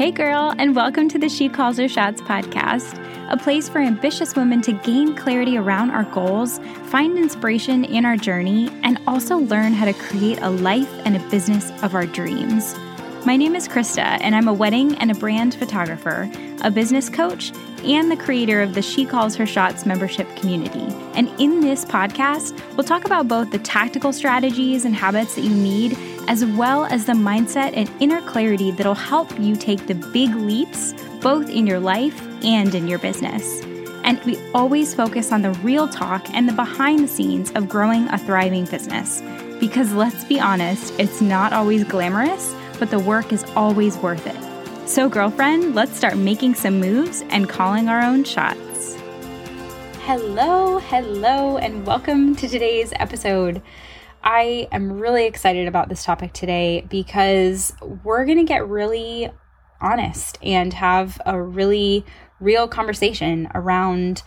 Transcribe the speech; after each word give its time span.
Hey, 0.00 0.12
girl, 0.12 0.54
and 0.56 0.74
welcome 0.74 1.10
to 1.10 1.18
the 1.18 1.28
She 1.28 1.50
Calls 1.50 1.76
Her 1.76 1.86
Shots 1.86 2.22
podcast, 2.22 2.96
a 3.30 3.36
place 3.36 3.68
for 3.68 3.80
ambitious 3.80 4.34
women 4.34 4.62
to 4.62 4.72
gain 4.72 5.14
clarity 5.14 5.58
around 5.58 5.90
our 5.90 6.04
goals, 6.04 6.58
find 6.84 7.18
inspiration 7.18 7.84
in 7.84 8.06
our 8.06 8.16
journey, 8.16 8.70
and 8.82 8.98
also 9.06 9.36
learn 9.36 9.74
how 9.74 9.84
to 9.84 9.92
create 9.92 10.38
a 10.40 10.48
life 10.48 10.90
and 11.04 11.18
a 11.18 11.28
business 11.28 11.70
of 11.82 11.94
our 11.94 12.06
dreams. 12.06 12.74
My 13.26 13.36
name 13.36 13.54
is 13.54 13.68
Krista, 13.68 14.16
and 14.22 14.34
I'm 14.34 14.48
a 14.48 14.54
wedding 14.54 14.94
and 14.94 15.10
a 15.10 15.14
brand 15.14 15.54
photographer, 15.54 16.30
a 16.62 16.70
business 16.70 17.10
coach, 17.10 17.52
and 17.84 18.10
the 18.10 18.16
creator 18.16 18.62
of 18.62 18.72
the 18.72 18.80
She 18.80 19.04
Calls 19.04 19.36
Her 19.36 19.44
Shots 19.44 19.84
membership 19.84 20.34
community. 20.36 20.86
And 21.12 21.28
in 21.38 21.60
this 21.60 21.84
podcast, 21.84 22.58
we'll 22.74 22.84
talk 22.84 23.04
about 23.04 23.28
both 23.28 23.50
the 23.50 23.58
tactical 23.58 24.14
strategies 24.14 24.86
and 24.86 24.94
habits 24.94 25.34
that 25.34 25.42
you 25.42 25.54
need, 25.54 25.94
as 26.30 26.44
well 26.44 26.84
as 26.84 27.06
the 27.06 27.12
mindset 27.12 27.72
and 27.74 27.90
inner 28.00 28.22
clarity 28.22 28.70
that'll 28.70 28.94
help 28.94 29.28
you 29.40 29.56
take 29.56 29.88
the 29.88 29.94
big 29.94 30.32
leaps 30.36 30.94
both 31.20 31.50
in 31.50 31.66
your 31.66 31.80
life 31.80 32.22
and 32.44 32.72
in 32.72 32.86
your 32.86 33.00
business. 33.00 33.60
And 34.04 34.22
we 34.24 34.38
always 34.54 34.94
focus 34.94 35.32
on 35.32 35.42
the 35.42 35.50
real 35.64 35.88
talk 35.88 36.24
and 36.32 36.48
the 36.48 36.52
behind 36.52 37.00
the 37.00 37.08
scenes 37.08 37.50
of 37.56 37.68
growing 37.68 38.06
a 38.08 38.16
thriving 38.16 38.64
business. 38.66 39.20
Because 39.58 39.92
let's 39.92 40.22
be 40.24 40.38
honest, 40.38 40.94
it's 41.00 41.20
not 41.20 41.52
always 41.52 41.82
glamorous 41.82 42.54
but 42.78 42.90
the 42.90 42.98
work 42.98 43.32
is 43.32 43.44
always 43.54 43.98
worth 43.98 44.26
it. 44.26 44.88
So, 44.88 45.08
girlfriend, 45.08 45.74
let's 45.74 45.96
start 45.96 46.16
making 46.16 46.54
some 46.54 46.80
moves 46.80 47.22
and 47.28 47.48
calling 47.48 47.88
our 47.88 48.00
own 48.00 48.24
shots. 48.24 48.96
Hello, 50.04 50.78
hello, 50.78 51.58
and 51.58 51.86
welcome 51.86 52.34
to 52.36 52.48
today's 52.48 52.92
episode. 52.96 53.60
I 54.22 54.68
am 54.70 55.00
really 55.00 55.26
excited 55.26 55.66
about 55.66 55.88
this 55.88 56.04
topic 56.04 56.32
today 56.32 56.86
because 56.88 57.74
we're 58.04 58.24
going 58.24 58.38
to 58.38 58.44
get 58.44 58.68
really 58.68 59.30
honest 59.80 60.38
and 60.42 60.72
have 60.74 61.20
a 61.24 61.40
really 61.40 62.04
real 62.38 62.68
conversation 62.68 63.48
around 63.54 64.22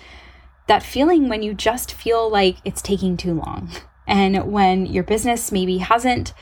that 0.67 0.83
feeling 0.83 1.29
when 1.29 1.43
you 1.43 1.53
just 1.53 1.93
feel 1.93 2.29
like 2.29 2.57
it's 2.65 2.81
taking 2.81 3.17
too 3.17 3.33
long 3.33 3.69
and 4.07 4.51
when 4.51 4.85
your 4.85 5.03
business 5.03 5.51
maybe 5.51 5.77
hasn't 5.77 6.33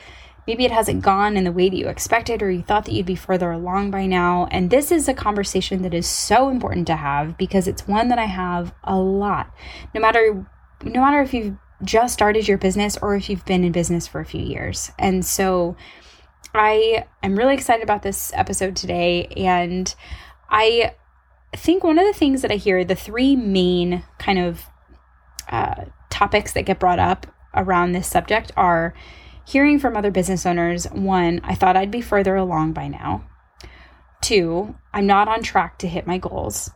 Maybe 0.46 0.64
it 0.64 0.72
hasn't 0.72 1.04
gone 1.04 1.36
in 1.36 1.44
the 1.44 1.52
way 1.52 1.68
that 1.68 1.76
you 1.76 1.88
expected, 1.88 2.42
or 2.42 2.50
you 2.50 2.62
thought 2.62 2.84
that 2.86 2.92
you'd 2.92 3.06
be 3.06 3.14
further 3.14 3.52
along 3.52 3.92
by 3.92 4.06
now. 4.06 4.48
And 4.50 4.70
this 4.70 4.90
is 4.90 5.06
a 5.06 5.14
conversation 5.14 5.82
that 5.82 5.94
is 5.94 6.06
so 6.06 6.48
important 6.48 6.88
to 6.88 6.96
have 6.96 7.38
because 7.38 7.68
it's 7.68 7.86
one 7.86 8.08
that 8.08 8.18
I 8.18 8.24
have 8.24 8.74
a 8.82 8.96
lot. 8.96 9.54
No 9.94 10.00
matter 10.00 10.44
no 10.82 11.00
matter 11.00 11.22
if 11.22 11.32
you've 11.32 11.54
just 11.84 12.14
started 12.14 12.48
your 12.48 12.58
business 12.58 12.96
or 13.00 13.14
if 13.16 13.28
you've 13.28 13.44
been 13.44 13.64
in 13.64 13.72
business 13.72 14.06
for 14.06 14.20
a 14.20 14.24
few 14.24 14.42
years. 14.42 14.92
And 14.98 15.24
so 15.24 15.76
I 16.54 17.06
am 17.22 17.36
really 17.36 17.54
excited 17.54 17.82
about 17.82 18.02
this 18.02 18.32
episode 18.34 18.76
today. 18.76 19.26
And 19.36 19.94
I 20.50 20.94
think 21.56 21.82
one 21.82 21.98
of 21.98 22.06
the 22.06 22.18
things 22.18 22.42
that 22.42 22.52
I 22.52 22.56
hear, 22.56 22.84
the 22.84 22.94
three 22.94 23.36
main 23.36 24.04
kind 24.18 24.38
of 24.38 24.62
uh, 25.50 25.86
topics 26.10 26.52
that 26.52 26.66
get 26.66 26.78
brought 26.78 26.98
up 26.98 27.26
around 27.54 27.92
this 27.92 28.08
subject 28.08 28.52
are 28.56 28.94
hearing 29.44 29.78
from 29.78 29.96
other 29.96 30.10
business 30.10 30.46
owners 30.46 30.84
one, 30.92 31.40
I 31.42 31.54
thought 31.54 31.76
I'd 31.76 31.90
be 31.90 32.00
further 32.00 32.36
along 32.36 32.72
by 32.72 32.88
now. 32.88 33.24
Two, 34.20 34.76
I'm 34.92 35.06
not 35.06 35.28
on 35.28 35.42
track 35.42 35.78
to 35.78 35.88
hit 35.88 36.06
my 36.06 36.18
goals. 36.18 36.70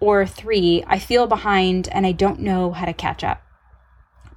Or 0.00 0.26
three, 0.26 0.82
I 0.86 0.98
feel 0.98 1.26
behind 1.26 1.88
and 1.88 2.06
I 2.06 2.12
don't 2.12 2.40
know 2.40 2.72
how 2.72 2.86
to 2.86 2.92
catch 2.92 3.22
up. 3.22 3.42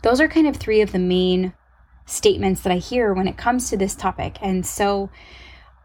Those 0.03 0.21
are 0.21 0.27
kind 0.27 0.47
of 0.47 0.57
three 0.57 0.81
of 0.81 0.91
the 0.91 0.99
main 0.99 1.53
statements 2.05 2.61
that 2.61 2.71
I 2.71 2.77
hear 2.77 3.13
when 3.13 3.27
it 3.27 3.37
comes 3.37 3.69
to 3.69 3.77
this 3.77 3.95
topic. 3.95 4.37
And 4.41 4.65
so 4.65 5.09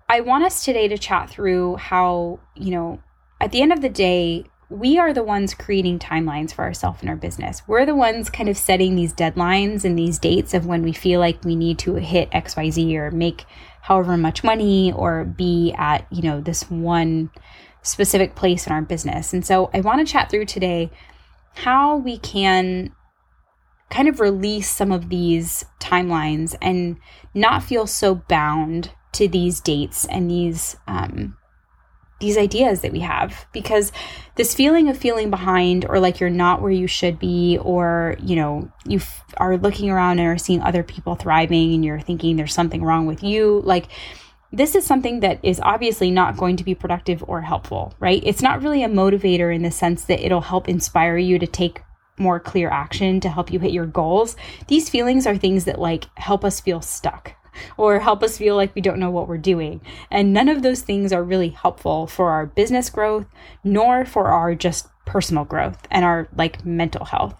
I 0.09 0.21
want 0.21 0.45
us 0.45 0.65
today 0.65 0.89
to 0.89 0.99
chat 0.99 1.31
through 1.31 1.77
how, 1.77 2.41
you 2.55 2.73
know, 2.73 3.01
at 3.41 3.53
the 3.53 3.63
end 3.63 3.73
of 3.73 3.81
the 3.81 3.89
day, 3.89 4.45
we 4.71 4.99
are 4.99 5.15
the 5.15 5.23
ones 5.23 5.55
creating 5.55 5.99
timelines 5.99 6.53
for 6.53 6.63
ourselves 6.63 7.01
and 7.01 7.09
our 7.09 7.17
business. 7.17 7.63
We're 7.67 7.87
the 7.87 7.95
ones 7.95 8.29
kind 8.29 8.49
of 8.49 8.59
setting 8.59 8.97
these 8.97 9.15
deadlines 9.15 9.85
and 9.85 9.99
these 9.99 10.19
dates 10.19 10.53
of 10.53 10.67
when 10.67 10.83
we 10.83 10.93
feel 10.93 11.21
like 11.21 11.45
we 11.45 11.57
need 11.57 11.79
to 11.81 11.95
hit 11.95 12.31
XYZ 12.33 12.95
or 12.95 13.11
make 13.11 13.45
however 13.83 14.17
much 14.17 14.45
money 14.45 14.93
or 14.93 15.25
be 15.25 15.73
at, 15.79 16.07
you 16.11 16.23
know, 16.23 16.41
this 16.41 16.69
one 16.69 17.31
specific 17.83 18.35
place 18.35 18.67
in 18.67 18.73
our 18.73 18.83
business. 18.83 19.33
And 19.33 19.47
so 19.47 19.71
I 19.73 19.81
want 19.81 20.07
to 20.07 20.13
chat 20.13 20.31
through 20.31 20.47
today 20.47 20.91
how 21.55 21.97
we 21.97 22.19
can 22.19 22.93
kind 23.91 24.09
of 24.09 24.21
release 24.21 24.71
some 24.71 24.93
of 24.93 25.09
these 25.09 25.65
timelines 25.81 26.57
and 26.61 26.99
not 27.35 27.63
feel 27.63 27.87
so 27.87 28.15
bound 28.15 28.93
to 29.13 29.29
these 29.29 29.61
dates 29.61 30.05
and 30.07 30.31
these 30.31 30.77
um, 30.87 31.37
these 32.21 32.37
ideas 32.37 32.81
that 32.81 32.93
we 32.93 33.01
have. 33.01 33.47
Because 33.53 33.93
this 34.35 34.55
feeling 34.55 34.89
of 34.89 34.99
feeling 34.99 35.31
behind 35.31 35.87
or 35.89 36.01
like 36.01 36.21
you're 36.21 36.31
not 36.31 36.61
where 36.61 36.71
you 36.71 36.87
should 36.87 37.19
be 37.19 37.59
or 37.63 38.17
you 38.21 38.37
know 38.37 38.71
you 38.87 38.99
f- 38.99 39.25
are 39.37 39.57
looking 39.57 39.91
around 39.91 40.19
and 40.19 40.29
are 40.29 40.39
seeing 40.39 40.61
other 40.63 40.83
people 40.83 41.15
thriving 41.15 41.75
and 41.75 41.85
you're 41.85 42.01
thinking 42.01 42.37
there's 42.37 42.55
something 42.55 42.83
wrong 42.83 43.07
with 43.07 43.23
you 43.23 43.61
like 43.65 43.89
this 44.51 44.75
is 44.75 44.87
something 44.87 45.21
that 45.21 45.39
is 45.43 45.61
obviously 45.63 46.11
not 46.11 46.37
going 46.37 46.57
to 46.57 46.65
be 46.65 46.75
productive 46.75 47.23
or 47.27 47.43
helpful 47.43 47.95
right? 47.99 48.23
It's 48.25 48.43
not 48.43 48.63
really 48.63 48.83
a 48.83 48.89
motivator 48.89 49.55
in 49.55 49.63
the 49.63 49.71
sense 49.71 50.05
that 50.05 50.25
it'll 50.25 50.41
help 50.41 50.69
inspire 50.69 51.19
you 51.19 51.39
to 51.39 51.47
take 51.47 51.83
more 52.19 52.41
clear 52.41 52.69
action 52.71 53.21
to 53.21 53.29
help 53.29 53.53
you 53.53 53.59
hit 53.59 53.73
your 53.73 53.87
goals 53.87 54.37
these 54.69 54.89
feelings 54.89 55.27
are 55.27 55.37
things 55.37 55.65
that 55.65 55.81
like 55.81 56.07
help 56.17 56.45
us 56.45 56.61
feel 56.61 56.81
stuck 56.81 57.35
or 57.77 57.99
help 57.99 58.23
us 58.23 58.39
feel 58.39 58.57
like 58.57 58.75
we 58.75 58.81
don't 58.81 58.99
know 58.99 59.11
what 59.11 59.29
we're 59.29 59.39
doing. 59.39 59.81
And 60.11 60.33
none 60.33 60.49
of 60.49 60.63
those 60.63 60.83
things 60.83 61.13
are 61.13 61.23
really 61.23 61.51
helpful 61.51 62.07
for 62.07 62.31
our 62.31 62.47
business 62.47 62.91
growth, 62.91 63.27
nor 63.65 64.05
for 64.05 64.29
our 64.29 64.55
just 64.55 64.89
personal 65.05 65.45
growth 65.45 65.87
and 65.91 66.05
our 66.05 66.29
like 66.37 66.65
mental 66.65 67.05
health. 67.05 67.35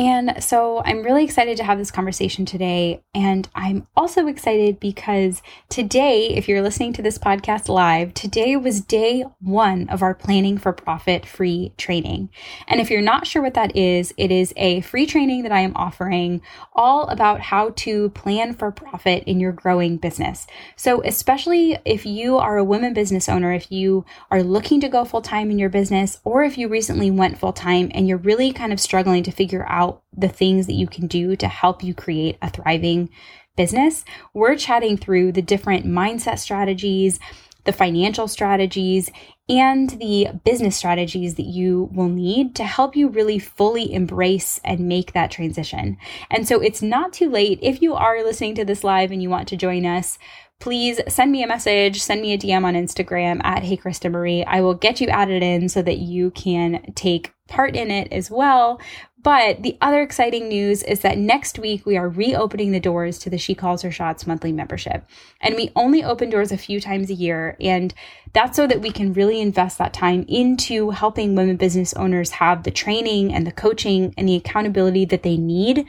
And 0.00 0.42
so 0.42 0.82
I'm 0.82 1.02
really 1.02 1.24
excited 1.24 1.58
to 1.58 1.64
have 1.64 1.76
this 1.76 1.90
conversation 1.90 2.46
today. 2.46 3.02
And 3.14 3.46
I'm 3.54 3.86
also 3.94 4.28
excited 4.28 4.80
because 4.80 5.42
today, 5.68 6.28
if 6.30 6.48
you're 6.48 6.62
listening 6.62 6.94
to 6.94 7.02
this 7.02 7.18
podcast 7.18 7.68
live, 7.68 8.14
today 8.14 8.56
was 8.56 8.80
day 8.80 9.26
one 9.40 9.90
of 9.90 10.00
our 10.00 10.14
planning 10.14 10.56
for 10.56 10.72
profit 10.72 11.26
free 11.26 11.74
training. 11.76 12.30
And 12.66 12.80
if 12.80 12.88
you're 12.88 13.02
not 13.02 13.26
sure 13.26 13.42
what 13.42 13.52
that 13.52 13.76
is, 13.76 14.14
it 14.16 14.32
is 14.32 14.54
a 14.56 14.80
free 14.80 15.04
training 15.04 15.42
that 15.42 15.52
I 15.52 15.60
am 15.60 15.76
offering 15.76 16.40
all 16.72 17.06
about 17.08 17.42
how 17.42 17.68
to 17.76 18.08
plan 18.08 18.54
for 18.54 18.72
profit 18.72 19.24
in 19.24 19.38
your 19.38 19.52
growing 19.52 19.98
business. 19.98 20.46
So, 20.76 21.02
especially 21.02 21.76
if 21.84 22.06
you 22.06 22.38
are 22.38 22.56
a 22.56 22.64
women 22.64 22.94
business 22.94 23.28
owner, 23.28 23.52
if 23.52 23.70
you 23.70 24.06
are 24.30 24.42
looking 24.42 24.80
to 24.80 24.88
go 24.88 25.04
full 25.04 25.20
time 25.20 25.50
in 25.50 25.58
your 25.58 25.68
business, 25.68 26.20
or 26.24 26.42
if 26.42 26.56
you 26.56 26.68
recently 26.68 27.10
went 27.10 27.36
full 27.36 27.52
time 27.52 27.90
and 27.92 28.08
you're 28.08 28.16
really 28.16 28.50
kind 28.50 28.72
of 28.72 28.80
struggling 28.80 29.22
to 29.24 29.30
figure 29.30 29.66
out 29.68 29.89
out 29.90 30.02
the 30.16 30.28
things 30.28 30.66
that 30.66 30.74
you 30.74 30.86
can 30.86 31.06
do 31.06 31.36
to 31.36 31.48
help 31.48 31.82
you 31.82 31.94
create 31.94 32.38
a 32.42 32.50
thriving 32.50 33.10
business, 33.56 34.04
we're 34.32 34.56
chatting 34.56 34.96
through 34.96 35.32
the 35.32 35.42
different 35.42 35.86
mindset 35.86 36.38
strategies, 36.38 37.18
the 37.64 37.72
financial 37.72 38.26
strategies, 38.26 39.10
and 39.48 39.90
the 39.90 40.28
business 40.44 40.76
strategies 40.76 41.34
that 41.34 41.46
you 41.46 41.90
will 41.92 42.08
need 42.08 42.54
to 42.54 42.64
help 42.64 42.94
you 42.94 43.08
really 43.08 43.38
fully 43.38 43.92
embrace 43.92 44.60
and 44.64 44.88
make 44.88 45.12
that 45.12 45.30
transition. 45.30 45.98
And 46.30 46.46
so 46.46 46.60
it's 46.60 46.80
not 46.80 47.12
too 47.12 47.28
late 47.28 47.58
if 47.60 47.82
you 47.82 47.94
are 47.94 48.22
listening 48.22 48.54
to 48.54 48.64
this 48.64 48.84
live 48.84 49.10
and 49.10 49.22
you 49.22 49.28
want 49.28 49.48
to 49.48 49.56
join 49.56 49.84
us 49.84 50.18
please 50.60 51.00
send 51.08 51.32
me 51.32 51.42
a 51.42 51.46
message, 51.46 52.00
send 52.02 52.20
me 52.20 52.34
a 52.34 52.38
DM 52.38 52.64
on 52.64 52.74
Instagram 52.74 53.40
at 53.42 53.64
Hey 53.64 53.78
Krista 53.78 54.10
Marie. 54.10 54.44
I 54.44 54.60
will 54.60 54.74
get 54.74 55.00
you 55.00 55.08
added 55.08 55.42
in 55.42 55.68
so 55.70 55.82
that 55.82 55.98
you 55.98 56.30
can 56.30 56.92
take 56.94 57.32
part 57.48 57.74
in 57.74 57.90
it 57.90 58.12
as 58.12 58.30
well. 58.30 58.78
But 59.22 59.62
the 59.62 59.76
other 59.80 60.00
exciting 60.00 60.48
news 60.48 60.82
is 60.82 61.00
that 61.00 61.18
next 61.18 61.58
week 61.58 61.84
we 61.84 61.96
are 61.96 62.08
reopening 62.08 62.72
the 62.72 62.80
doors 62.80 63.18
to 63.18 63.30
the 63.30 63.36
She 63.38 63.54
Calls 63.54 63.82
Her 63.82 63.90
Shots 63.90 64.26
monthly 64.26 64.52
membership. 64.52 65.04
And 65.40 65.56
we 65.56 65.70
only 65.76 66.02
open 66.02 66.30
doors 66.30 66.52
a 66.52 66.56
few 66.56 66.80
times 66.80 67.10
a 67.10 67.14
year. 67.14 67.56
And 67.60 67.92
that's 68.32 68.56
so 68.56 68.66
that 68.66 68.80
we 68.80 68.90
can 68.90 69.12
really 69.12 69.40
invest 69.40 69.78
that 69.78 69.92
time 69.92 70.24
into 70.28 70.90
helping 70.90 71.34
women 71.34 71.56
business 71.56 71.92
owners 71.94 72.30
have 72.30 72.62
the 72.62 72.70
training 72.70 73.34
and 73.34 73.46
the 73.46 73.52
coaching 73.52 74.14
and 74.16 74.28
the 74.28 74.36
accountability 74.36 75.04
that 75.06 75.22
they 75.22 75.36
need 75.36 75.86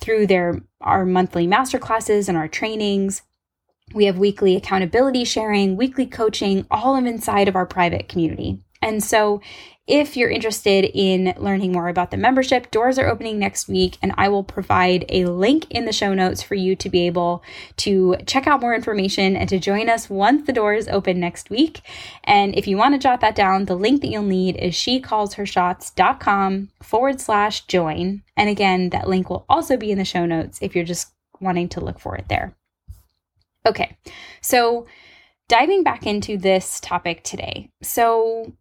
through 0.00 0.26
their 0.26 0.62
our 0.80 1.04
monthly 1.04 1.46
masterclasses 1.46 2.28
and 2.28 2.36
our 2.36 2.48
trainings 2.48 3.22
we 3.94 4.06
have 4.06 4.18
weekly 4.18 4.56
accountability 4.56 5.24
sharing, 5.24 5.76
weekly 5.76 6.06
coaching, 6.06 6.66
all 6.70 6.96
of 6.96 7.04
inside 7.04 7.48
of 7.48 7.56
our 7.56 7.66
private 7.66 8.08
community. 8.08 8.62
And 8.80 9.02
so, 9.02 9.40
if 9.88 10.16
you're 10.16 10.30
interested 10.30 10.84
in 10.94 11.34
learning 11.38 11.72
more 11.72 11.88
about 11.88 12.12
the 12.12 12.16
membership, 12.16 12.70
doors 12.70 12.98
are 12.98 13.08
opening 13.08 13.38
next 13.38 13.68
week, 13.68 13.98
and 14.00 14.14
I 14.16 14.28
will 14.28 14.44
provide 14.44 15.04
a 15.08 15.24
link 15.24 15.66
in 15.70 15.86
the 15.86 15.92
show 15.92 16.14
notes 16.14 16.40
for 16.40 16.54
you 16.54 16.76
to 16.76 16.88
be 16.88 17.06
able 17.06 17.42
to 17.78 18.16
check 18.26 18.46
out 18.46 18.60
more 18.60 18.76
information 18.76 19.36
and 19.36 19.48
to 19.48 19.58
join 19.58 19.88
us 19.88 20.08
once 20.08 20.46
the 20.46 20.52
doors 20.52 20.86
open 20.86 21.18
next 21.18 21.50
week. 21.50 21.80
And 22.22 22.54
if 22.56 22.68
you 22.68 22.76
want 22.76 22.94
to 22.94 22.98
jot 23.00 23.20
that 23.22 23.34
down, 23.34 23.64
the 23.64 23.74
link 23.74 24.02
that 24.02 24.08
you'll 24.08 24.22
need 24.22 24.56
is 24.56 24.74
shecallshershots.com 24.74 26.68
forward 26.80 27.20
slash 27.20 27.66
join. 27.66 28.22
And 28.36 28.48
again, 28.48 28.90
that 28.90 29.08
link 29.08 29.28
will 29.28 29.44
also 29.48 29.76
be 29.76 29.90
in 29.90 29.98
the 29.98 30.04
show 30.04 30.26
notes 30.26 30.60
if 30.62 30.76
you're 30.76 30.84
just 30.84 31.12
wanting 31.40 31.68
to 31.70 31.80
look 31.80 31.98
for 31.98 32.14
it 32.16 32.28
there. 32.28 32.54
Okay, 33.66 33.96
so 34.40 34.86
diving 35.48 35.82
back 35.82 36.06
into 36.06 36.38
this 36.38 36.80
topic 36.80 37.22
today. 37.24 37.68
So, 37.82 38.52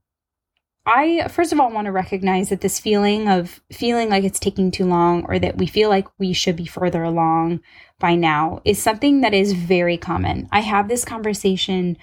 I 0.85 1.27
first 1.27 1.53
of 1.53 1.59
all 1.59 1.71
want 1.71 1.85
to 1.85 1.91
recognize 1.91 2.49
that 2.49 2.61
this 2.61 2.79
feeling 2.79 3.29
of 3.29 3.61
feeling 3.71 4.09
like 4.09 4.23
it's 4.23 4.39
taking 4.39 4.71
too 4.71 4.85
long 4.85 5.25
or 5.25 5.37
that 5.37 5.57
we 5.57 5.67
feel 5.67 5.89
like 5.89 6.07
we 6.17 6.33
should 6.33 6.55
be 6.55 6.65
further 6.65 7.03
along 7.03 7.61
by 7.99 8.15
now 8.15 8.61
is 8.65 8.81
something 8.81 9.21
that 9.21 9.33
is 9.33 9.53
very 9.53 9.95
common. 9.95 10.49
I 10.51 10.61
have 10.61 10.87
this 10.87 11.05
conversation 11.05 11.97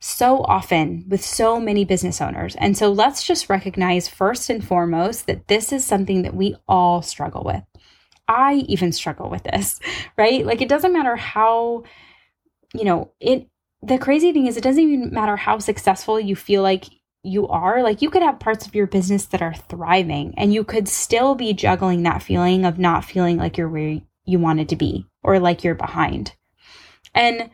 so 0.00 0.42
often 0.44 1.04
with 1.08 1.24
so 1.24 1.60
many 1.60 1.84
business 1.84 2.20
owners. 2.20 2.56
And 2.56 2.76
so 2.76 2.90
let's 2.90 3.22
just 3.22 3.48
recognize 3.48 4.08
first 4.08 4.50
and 4.50 4.66
foremost 4.66 5.26
that 5.26 5.46
this 5.46 5.72
is 5.72 5.84
something 5.84 6.22
that 6.22 6.34
we 6.34 6.56
all 6.66 7.02
struggle 7.02 7.44
with. 7.44 7.62
I 8.26 8.64
even 8.66 8.90
struggle 8.90 9.30
with 9.30 9.44
this, 9.44 9.78
right? 10.18 10.44
Like 10.44 10.60
it 10.60 10.68
doesn't 10.68 10.92
matter 10.92 11.14
how, 11.14 11.84
you 12.74 12.84
know, 12.84 13.12
it, 13.20 13.46
the 13.82 13.98
crazy 13.98 14.32
thing 14.32 14.46
is, 14.46 14.56
it 14.56 14.64
doesn't 14.64 14.82
even 14.82 15.12
matter 15.12 15.36
how 15.36 15.58
successful 15.58 16.18
you 16.18 16.34
feel 16.34 16.62
like 16.62 16.86
you 17.22 17.46
are. 17.48 17.82
Like 17.82 18.02
you 18.02 18.10
could 18.10 18.22
have 18.22 18.40
parts 18.40 18.66
of 18.66 18.74
your 18.74 18.86
business 18.86 19.26
that 19.26 19.42
are 19.42 19.54
thriving 19.54 20.34
and 20.36 20.52
you 20.52 20.64
could 20.64 20.88
still 20.88 21.34
be 21.34 21.52
juggling 21.52 22.02
that 22.02 22.22
feeling 22.22 22.64
of 22.64 22.78
not 22.78 23.04
feeling 23.04 23.36
like 23.36 23.56
you're 23.56 23.68
where 23.68 24.00
you 24.24 24.38
wanted 24.38 24.68
to 24.70 24.76
be 24.76 25.06
or 25.22 25.38
like 25.38 25.64
you're 25.64 25.74
behind. 25.74 26.34
And 27.14 27.50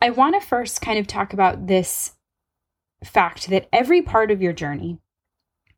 I 0.00 0.10
want 0.10 0.40
to 0.40 0.46
first 0.46 0.80
kind 0.80 0.98
of 0.98 1.06
talk 1.06 1.32
about 1.32 1.66
this 1.66 2.12
fact 3.04 3.48
that 3.48 3.68
every 3.72 4.02
part 4.02 4.30
of 4.30 4.42
your 4.42 4.52
journey, 4.52 4.98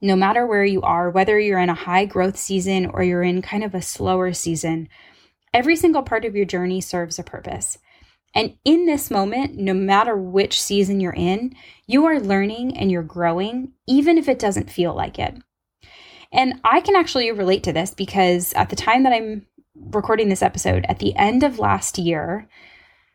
no 0.00 0.16
matter 0.16 0.46
where 0.46 0.64
you 0.64 0.82
are, 0.82 1.10
whether 1.10 1.38
you're 1.38 1.58
in 1.58 1.68
a 1.68 1.74
high 1.74 2.04
growth 2.04 2.36
season 2.36 2.86
or 2.86 3.02
you're 3.02 3.22
in 3.22 3.42
kind 3.42 3.62
of 3.62 3.74
a 3.74 3.82
slower 3.82 4.32
season, 4.32 4.88
every 5.52 5.76
single 5.76 6.02
part 6.02 6.24
of 6.24 6.34
your 6.34 6.44
journey 6.44 6.80
serves 6.80 7.18
a 7.18 7.24
purpose. 7.24 7.78
And 8.38 8.56
in 8.64 8.86
this 8.86 9.10
moment, 9.10 9.58
no 9.58 9.74
matter 9.74 10.16
which 10.16 10.62
season 10.62 11.00
you're 11.00 11.12
in, 11.12 11.56
you 11.88 12.04
are 12.04 12.20
learning 12.20 12.78
and 12.78 12.88
you're 12.88 13.02
growing, 13.02 13.72
even 13.88 14.16
if 14.16 14.28
it 14.28 14.38
doesn't 14.38 14.70
feel 14.70 14.94
like 14.94 15.18
it. 15.18 15.34
And 16.30 16.60
I 16.62 16.80
can 16.80 16.94
actually 16.94 17.32
relate 17.32 17.64
to 17.64 17.72
this 17.72 17.92
because 17.92 18.52
at 18.52 18.70
the 18.70 18.76
time 18.76 19.02
that 19.02 19.12
I'm 19.12 19.44
recording 19.74 20.28
this 20.28 20.40
episode, 20.40 20.86
at 20.88 21.00
the 21.00 21.16
end 21.16 21.42
of 21.42 21.58
last 21.58 21.98
year, 21.98 22.48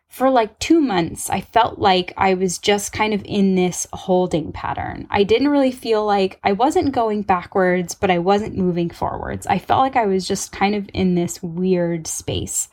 for 0.08 0.28
like 0.28 0.58
two 0.58 0.78
months, 0.78 1.30
I 1.30 1.40
felt 1.40 1.78
like 1.78 2.12
I 2.18 2.34
was 2.34 2.58
just 2.58 2.92
kind 2.92 3.14
of 3.14 3.22
in 3.24 3.54
this 3.54 3.86
holding 3.94 4.52
pattern. 4.52 5.06
I 5.10 5.22
didn't 5.22 5.48
really 5.48 5.72
feel 5.72 6.04
like 6.04 6.38
I 6.44 6.52
wasn't 6.52 6.92
going 6.92 7.22
backwards, 7.22 7.94
but 7.94 8.10
I 8.10 8.18
wasn't 8.18 8.58
moving 8.58 8.90
forwards. 8.90 9.46
I 9.46 9.58
felt 9.58 9.80
like 9.80 9.96
I 9.96 10.04
was 10.04 10.28
just 10.28 10.52
kind 10.52 10.74
of 10.74 10.90
in 10.92 11.14
this 11.14 11.42
weird 11.42 12.06
space. 12.06 12.68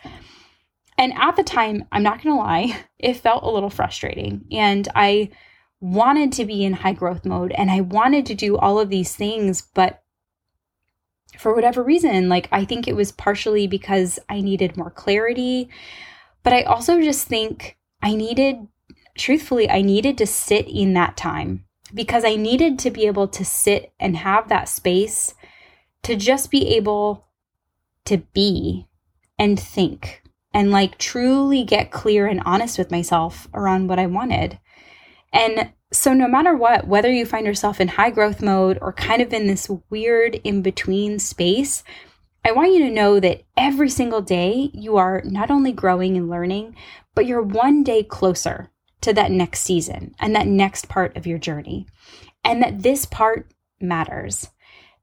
And 1.01 1.13
at 1.15 1.35
the 1.35 1.41
time, 1.41 1.85
I'm 1.91 2.03
not 2.03 2.21
going 2.21 2.35
to 2.35 2.39
lie, 2.39 2.85
it 2.99 3.15
felt 3.15 3.43
a 3.43 3.49
little 3.49 3.71
frustrating. 3.71 4.45
And 4.51 4.87
I 4.93 5.31
wanted 5.79 6.31
to 6.33 6.45
be 6.45 6.63
in 6.63 6.73
high 6.73 6.93
growth 6.93 7.25
mode 7.25 7.51
and 7.53 7.71
I 7.71 7.81
wanted 7.81 8.27
to 8.27 8.35
do 8.35 8.55
all 8.55 8.79
of 8.79 8.89
these 8.89 9.15
things, 9.15 9.63
but 9.63 10.03
for 11.39 11.55
whatever 11.55 11.81
reason, 11.81 12.29
like 12.29 12.47
I 12.51 12.65
think 12.65 12.87
it 12.87 12.95
was 12.95 13.11
partially 13.11 13.65
because 13.65 14.19
I 14.29 14.41
needed 14.41 14.77
more 14.77 14.91
clarity. 14.91 15.69
But 16.43 16.53
I 16.53 16.61
also 16.61 17.01
just 17.01 17.27
think 17.27 17.77
I 18.03 18.13
needed, 18.13 18.67
truthfully, 19.17 19.67
I 19.71 19.81
needed 19.81 20.19
to 20.19 20.27
sit 20.27 20.67
in 20.67 20.93
that 20.93 21.17
time 21.17 21.65
because 21.95 22.23
I 22.23 22.35
needed 22.35 22.77
to 22.77 22.91
be 22.91 23.07
able 23.07 23.27
to 23.29 23.43
sit 23.43 23.91
and 23.99 24.17
have 24.17 24.49
that 24.49 24.69
space 24.69 25.33
to 26.03 26.15
just 26.15 26.51
be 26.51 26.75
able 26.75 27.25
to 28.05 28.17
be 28.17 28.85
and 29.39 29.59
think 29.59 30.20
and 30.53 30.71
like 30.71 30.97
truly 30.97 31.63
get 31.63 31.91
clear 31.91 32.27
and 32.27 32.41
honest 32.45 32.77
with 32.77 32.91
myself 32.91 33.47
around 33.53 33.87
what 33.87 33.99
I 33.99 34.05
wanted. 34.05 34.59
And 35.33 35.71
so, 35.93 36.13
no 36.13 36.27
matter 36.27 36.55
what, 36.55 36.87
whether 36.87 37.11
you 37.11 37.25
find 37.25 37.45
yourself 37.45 37.81
in 37.81 37.89
high 37.89 38.11
growth 38.11 38.41
mode 38.41 38.77
or 38.81 38.93
kind 38.93 39.21
of 39.21 39.33
in 39.33 39.47
this 39.47 39.69
weird 39.89 40.35
in 40.35 40.61
between 40.61 41.19
space, 41.19 41.83
I 42.43 42.53
want 42.53 42.73
you 42.73 42.79
to 42.79 42.89
know 42.89 43.19
that 43.19 43.43
every 43.55 43.89
single 43.89 44.21
day 44.21 44.71
you 44.73 44.97
are 44.97 45.21
not 45.25 45.51
only 45.51 45.71
growing 45.71 46.17
and 46.17 46.29
learning, 46.29 46.75
but 47.13 47.25
you're 47.25 47.41
one 47.41 47.83
day 47.83 48.03
closer 48.03 48.71
to 49.01 49.13
that 49.13 49.31
next 49.31 49.61
season 49.61 50.15
and 50.19 50.35
that 50.35 50.47
next 50.47 50.87
part 50.87 51.15
of 51.17 51.27
your 51.27 51.37
journey. 51.37 51.87
And 52.43 52.63
that 52.63 52.81
this 52.81 53.05
part 53.05 53.51
matters. 53.79 54.49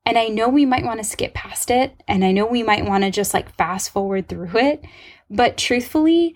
And 0.05 0.17
I 0.19 0.29
know 0.29 0.49
we 0.49 0.65
might 0.65 0.85
want 0.85 1.01
to 1.01 1.05
skip 1.05 1.35
past 1.35 1.71
it. 1.71 2.03
And 2.09 2.25
I 2.25 2.33
know 2.33 2.47
we 2.47 2.62
might 2.62 2.87
want 2.87 3.05
to 3.05 3.11
just 3.11 3.35
like 3.35 3.55
fast 3.56 3.91
forward 3.91 4.29
through 4.29 4.56
it. 4.56 4.85
But 5.31 5.57
truthfully, 5.57 6.35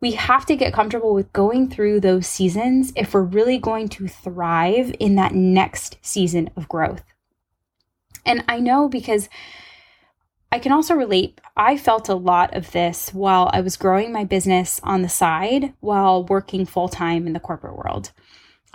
we 0.00 0.12
have 0.12 0.44
to 0.46 0.56
get 0.56 0.74
comfortable 0.74 1.14
with 1.14 1.32
going 1.32 1.70
through 1.70 2.00
those 2.00 2.26
seasons 2.26 2.92
if 2.94 3.14
we're 3.14 3.22
really 3.22 3.58
going 3.58 3.88
to 3.88 4.06
thrive 4.06 4.94
in 5.00 5.14
that 5.14 5.34
next 5.34 5.96
season 6.02 6.50
of 6.56 6.68
growth. 6.68 7.02
And 8.26 8.44
I 8.48 8.60
know 8.60 8.88
because 8.88 9.28
I 10.52 10.58
can 10.58 10.72
also 10.72 10.94
relate. 10.94 11.40
I 11.56 11.76
felt 11.76 12.08
a 12.08 12.14
lot 12.14 12.54
of 12.54 12.70
this 12.72 13.12
while 13.12 13.50
I 13.52 13.60
was 13.60 13.76
growing 13.76 14.12
my 14.12 14.24
business 14.24 14.80
on 14.84 15.02
the 15.02 15.08
side 15.08 15.72
while 15.80 16.24
working 16.24 16.64
full 16.64 16.88
time 16.88 17.26
in 17.26 17.32
the 17.32 17.40
corporate 17.40 17.76
world. 17.76 18.12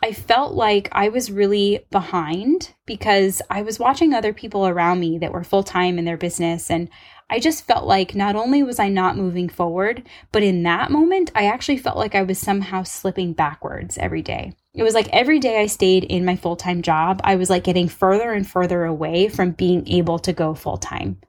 I 0.01 0.13
felt 0.13 0.53
like 0.53 0.89
I 0.91 1.09
was 1.09 1.31
really 1.31 1.85
behind 1.91 2.73
because 2.85 3.41
I 3.49 3.61
was 3.63 3.79
watching 3.79 4.13
other 4.13 4.33
people 4.33 4.67
around 4.67 4.99
me 4.99 5.17
that 5.17 5.33
were 5.33 5.43
full 5.43 5.63
time 5.63 5.99
in 5.99 6.05
their 6.05 6.17
business. 6.17 6.71
And 6.71 6.89
I 7.29 7.39
just 7.39 7.65
felt 7.65 7.85
like 7.85 8.15
not 8.15 8.35
only 8.35 8.63
was 8.63 8.79
I 8.79 8.87
not 8.87 9.17
moving 9.17 9.49
forward, 9.49 10.03
but 10.31 10.41
in 10.41 10.63
that 10.63 10.89
moment, 10.89 11.31
I 11.35 11.45
actually 11.45 11.77
felt 11.77 11.97
like 11.97 12.15
I 12.15 12.23
was 12.23 12.39
somehow 12.39 12.83
slipping 12.83 13.33
backwards 13.33 13.97
every 13.97 14.21
day. 14.21 14.53
It 14.73 14.83
was 14.83 14.93
like 14.93 15.09
every 15.09 15.39
day 15.39 15.61
I 15.61 15.67
stayed 15.67 16.05
in 16.05 16.25
my 16.25 16.35
full 16.35 16.55
time 16.55 16.81
job, 16.81 17.19
I 17.23 17.35
was 17.35 17.49
like 17.49 17.63
getting 17.63 17.87
further 17.87 18.31
and 18.31 18.49
further 18.49 18.85
away 18.85 19.27
from 19.27 19.51
being 19.51 19.87
able 19.87 20.19
to 20.19 20.33
go 20.33 20.53
full 20.53 20.77
time. 20.77 21.19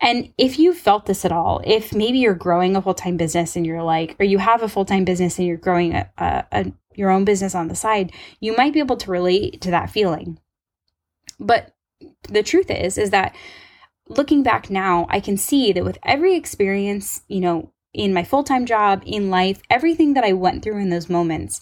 And 0.00 0.32
if 0.38 0.58
you 0.58 0.72
felt 0.72 1.06
this 1.06 1.24
at 1.24 1.32
all, 1.32 1.60
if 1.64 1.92
maybe 1.92 2.18
you're 2.18 2.34
growing 2.34 2.76
a 2.76 2.82
full 2.82 2.94
time 2.94 3.16
business 3.16 3.56
and 3.56 3.66
you're 3.66 3.82
like, 3.82 4.16
or 4.20 4.24
you 4.24 4.38
have 4.38 4.62
a 4.62 4.68
full 4.68 4.84
time 4.84 5.04
business 5.04 5.38
and 5.38 5.46
you're 5.46 5.56
growing 5.56 5.94
a, 5.94 6.08
a, 6.18 6.44
a, 6.52 6.72
your 6.98 7.10
own 7.10 7.24
business 7.24 7.54
on 7.54 7.68
the 7.68 7.74
side, 7.74 8.12
you 8.40 8.54
might 8.56 8.72
be 8.72 8.80
able 8.80 8.96
to 8.96 9.10
relate 9.10 9.60
to 9.62 9.70
that 9.70 9.90
feeling. 9.90 10.38
But 11.38 11.74
the 12.28 12.42
truth 12.42 12.70
is, 12.70 12.98
is 12.98 13.10
that 13.10 13.34
looking 14.08 14.42
back 14.42 14.68
now, 14.68 15.06
I 15.08 15.20
can 15.20 15.36
see 15.36 15.72
that 15.72 15.84
with 15.84 15.98
every 16.02 16.34
experience, 16.34 17.22
you 17.28 17.40
know, 17.40 17.72
in 17.94 18.12
my 18.12 18.24
full 18.24 18.44
time 18.44 18.66
job, 18.66 19.02
in 19.06 19.30
life, 19.30 19.62
everything 19.70 20.14
that 20.14 20.24
I 20.24 20.32
went 20.32 20.62
through 20.62 20.80
in 20.80 20.90
those 20.90 21.08
moments, 21.08 21.60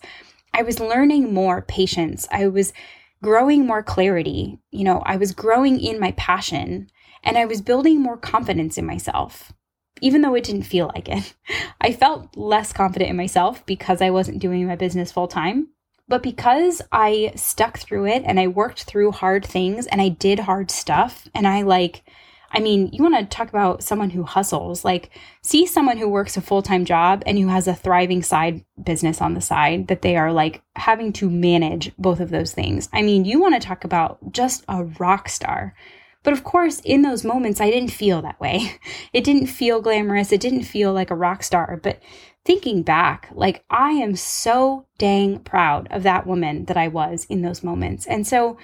I 0.54 0.62
was 0.62 0.80
learning 0.80 1.32
more 1.32 1.62
patience. 1.62 2.26
I 2.30 2.46
was 2.48 2.72
growing 3.22 3.66
more 3.66 3.82
clarity. 3.82 4.58
You 4.70 4.84
know, 4.84 5.02
I 5.04 5.16
was 5.16 5.32
growing 5.32 5.80
in 5.80 6.00
my 6.00 6.12
passion 6.12 6.88
and 7.22 7.36
I 7.36 7.44
was 7.44 7.60
building 7.60 8.00
more 8.00 8.16
confidence 8.16 8.78
in 8.78 8.86
myself, 8.86 9.52
even 10.00 10.22
though 10.22 10.34
it 10.34 10.44
didn't 10.44 10.62
feel 10.62 10.90
like 10.94 11.08
it. 11.08 11.34
I 11.80 11.92
felt 11.92 12.36
less 12.36 12.72
confident 12.72 13.10
in 13.10 13.16
myself 13.16 13.64
because 13.66 14.02
I 14.02 14.10
wasn't 14.10 14.40
doing 14.40 14.66
my 14.66 14.76
business 14.76 15.12
full 15.12 15.28
time. 15.28 15.68
But 16.08 16.22
because 16.22 16.82
I 16.92 17.32
stuck 17.34 17.78
through 17.78 18.06
it 18.06 18.22
and 18.24 18.38
I 18.38 18.46
worked 18.46 18.84
through 18.84 19.12
hard 19.12 19.44
things 19.44 19.86
and 19.86 20.00
I 20.00 20.08
did 20.08 20.38
hard 20.38 20.70
stuff 20.70 21.28
and 21.34 21.48
I 21.48 21.62
like, 21.62 22.04
I 22.52 22.60
mean, 22.60 22.90
you 22.92 23.02
want 23.02 23.18
to 23.18 23.24
talk 23.24 23.48
about 23.48 23.82
someone 23.82 24.10
who 24.10 24.22
hustles, 24.22 24.84
like, 24.84 25.10
see 25.42 25.66
someone 25.66 25.98
who 25.98 26.08
works 26.08 26.36
a 26.36 26.40
full 26.40 26.62
time 26.62 26.84
job 26.84 27.24
and 27.26 27.38
who 27.38 27.48
has 27.48 27.66
a 27.66 27.74
thriving 27.74 28.22
side 28.22 28.64
business 28.82 29.20
on 29.20 29.34
the 29.34 29.40
side 29.40 29.88
that 29.88 30.02
they 30.02 30.16
are 30.16 30.32
like 30.32 30.62
having 30.76 31.12
to 31.14 31.28
manage 31.28 31.90
both 31.98 32.20
of 32.20 32.30
those 32.30 32.52
things. 32.52 32.88
I 32.92 33.02
mean, 33.02 33.24
you 33.24 33.40
want 33.40 33.60
to 33.60 33.66
talk 33.66 33.82
about 33.82 34.32
just 34.32 34.64
a 34.68 34.84
rock 34.84 35.28
star. 35.28 35.74
But 36.26 36.32
of 36.32 36.42
course, 36.42 36.80
in 36.80 37.02
those 37.02 37.22
moments, 37.22 37.60
I 37.60 37.70
didn't 37.70 37.92
feel 37.92 38.20
that 38.22 38.40
way. 38.40 38.80
It 39.12 39.22
didn't 39.22 39.46
feel 39.46 39.80
glamorous. 39.80 40.32
It 40.32 40.40
didn't 40.40 40.64
feel 40.64 40.92
like 40.92 41.12
a 41.12 41.14
rock 41.14 41.44
star. 41.44 41.78
But 41.80 42.02
thinking 42.44 42.82
back, 42.82 43.28
like 43.32 43.64
I 43.70 43.92
am 43.92 44.16
so 44.16 44.86
dang 44.98 45.38
proud 45.38 45.86
of 45.92 46.02
that 46.02 46.26
woman 46.26 46.64
that 46.64 46.76
I 46.76 46.88
was 46.88 47.26
in 47.30 47.42
those 47.42 47.62
moments. 47.62 48.06
And 48.06 48.26
so 48.26 48.58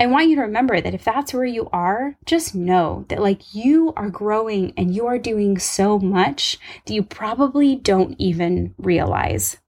I 0.00 0.06
want 0.06 0.28
you 0.28 0.34
to 0.34 0.42
remember 0.42 0.80
that 0.80 0.92
if 0.92 1.04
that's 1.04 1.32
where 1.32 1.44
you 1.44 1.68
are, 1.72 2.16
just 2.26 2.56
know 2.56 3.04
that 3.10 3.22
like 3.22 3.54
you 3.54 3.92
are 3.96 4.10
growing 4.10 4.72
and 4.76 4.92
you 4.92 5.06
are 5.06 5.18
doing 5.18 5.56
so 5.56 6.00
much 6.00 6.58
that 6.84 6.94
you 6.94 7.04
probably 7.04 7.76
don't 7.76 8.16
even 8.18 8.74
realize. 8.76 9.58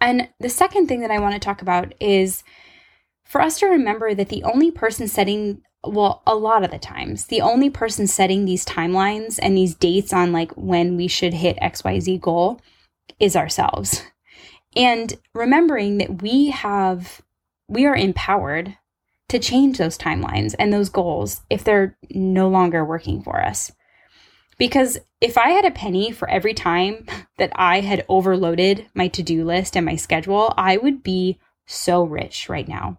And 0.00 0.30
the 0.40 0.48
second 0.48 0.86
thing 0.86 1.02
that 1.02 1.10
I 1.10 1.20
want 1.20 1.34
to 1.34 1.38
talk 1.38 1.60
about 1.60 1.92
is 2.00 2.44
for 3.26 3.42
us 3.42 3.58
to 3.58 3.66
remember 3.66 4.14
that 4.14 4.30
the 4.30 4.42
only 4.44 4.70
person 4.70 5.06
setting 5.06 5.60
well, 5.84 6.22
a 6.26 6.34
lot 6.34 6.64
of 6.64 6.70
the 6.70 6.78
times, 6.78 7.26
the 7.26 7.40
only 7.40 7.68
person 7.68 8.06
setting 8.06 8.44
these 8.44 8.64
timelines 8.64 9.38
and 9.42 9.56
these 9.56 9.74
dates 9.74 10.12
on 10.12 10.32
like 10.32 10.52
when 10.52 10.96
we 10.96 11.08
should 11.08 11.34
hit 11.34 11.58
XYZ 11.58 12.20
goal 12.20 12.60
is 13.18 13.36
ourselves. 13.36 14.02
And 14.76 15.18
remembering 15.34 15.98
that 15.98 16.22
we 16.22 16.50
have, 16.50 17.20
we 17.68 17.84
are 17.86 17.96
empowered 17.96 18.76
to 19.28 19.38
change 19.38 19.78
those 19.78 19.98
timelines 19.98 20.54
and 20.58 20.72
those 20.72 20.88
goals 20.88 21.40
if 21.50 21.64
they're 21.64 21.96
no 22.10 22.48
longer 22.48 22.84
working 22.84 23.22
for 23.22 23.42
us. 23.42 23.72
Because 24.58 24.98
if 25.20 25.36
I 25.36 25.50
had 25.50 25.64
a 25.64 25.70
penny 25.70 26.12
for 26.12 26.28
every 26.28 26.54
time 26.54 27.06
that 27.38 27.52
I 27.54 27.80
had 27.80 28.04
overloaded 28.08 28.86
my 28.94 29.08
to 29.08 29.22
do 29.22 29.44
list 29.44 29.76
and 29.76 29.84
my 29.84 29.96
schedule, 29.96 30.54
I 30.56 30.76
would 30.76 31.02
be 31.02 31.38
so 31.66 32.04
rich 32.04 32.48
right 32.48 32.68
now. 32.68 32.98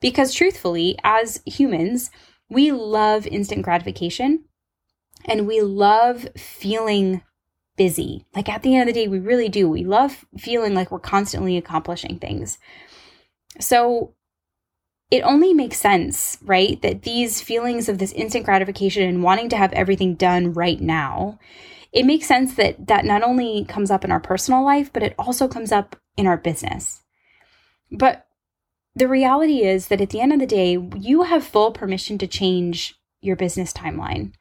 Because 0.00 0.34
truthfully, 0.34 0.96
as 1.04 1.42
humans, 1.44 2.10
we 2.48 2.72
love 2.72 3.26
instant 3.26 3.62
gratification 3.62 4.44
and 5.26 5.46
we 5.46 5.60
love 5.60 6.26
feeling 6.36 7.22
busy. 7.76 8.26
Like 8.34 8.48
at 8.48 8.62
the 8.62 8.74
end 8.74 8.88
of 8.88 8.94
the 8.94 9.00
day, 9.00 9.08
we 9.08 9.18
really 9.18 9.48
do. 9.48 9.68
We 9.68 9.84
love 9.84 10.24
feeling 10.38 10.74
like 10.74 10.90
we're 10.90 10.98
constantly 10.98 11.56
accomplishing 11.56 12.18
things. 12.18 12.58
So 13.60 14.14
it 15.10 15.22
only 15.22 15.52
makes 15.52 15.78
sense, 15.78 16.38
right? 16.42 16.80
That 16.82 17.02
these 17.02 17.42
feelings 17.42 17.88
of 17.88 17.98
this 17.98 18.12
instant 18.12 18.44
gratification 18.44 19.02
and 19.08 19.22
wanting 19.22 19.48
to 19.50 19.56
have 19.56 19.72
everything 19.72 20.14
done 20.14 20.52
right 20.52 20.80
now, 20.80 21.38
it 21.92 22.06
makes 22.06 22.26
sense 22.26 22.54
that 22.54 22.86
that 22.86 23.04
not 23.04 23.22
only 23.22 23.64
comes 23.64 23.90
up 23.90 24.04
in 24.04 24.12
our 24.12 24.20
personal 24.20 24.64
life, 24.64 24.92
but 24.92 25.02
it 25.02 25.14
also 25.18 25.48
comes 25.48 25.72
up 25.72 25.96
in 26.16 26.26
our 26.26 26.36
business. 26.36 27.02
But 27.90 28.26
the 28.94 29.08
reality 29.08 29.62
is 29.62 29.88
that 29.88 30.00
at 30.00 30.10
the 30.10 30.20
end 30.20 30.32
of 30.32 30.40
the 30.40 30.46
day, 30.46 30.76
you 30.96 31.22
have 31.22 31.44
full 31.44 31.72
permission 31.72 32.18
to 32.18 32.26
change 32.26 32.94
your 33.20 33.36
business 33.36 33.72
timeline. 33.72 34.32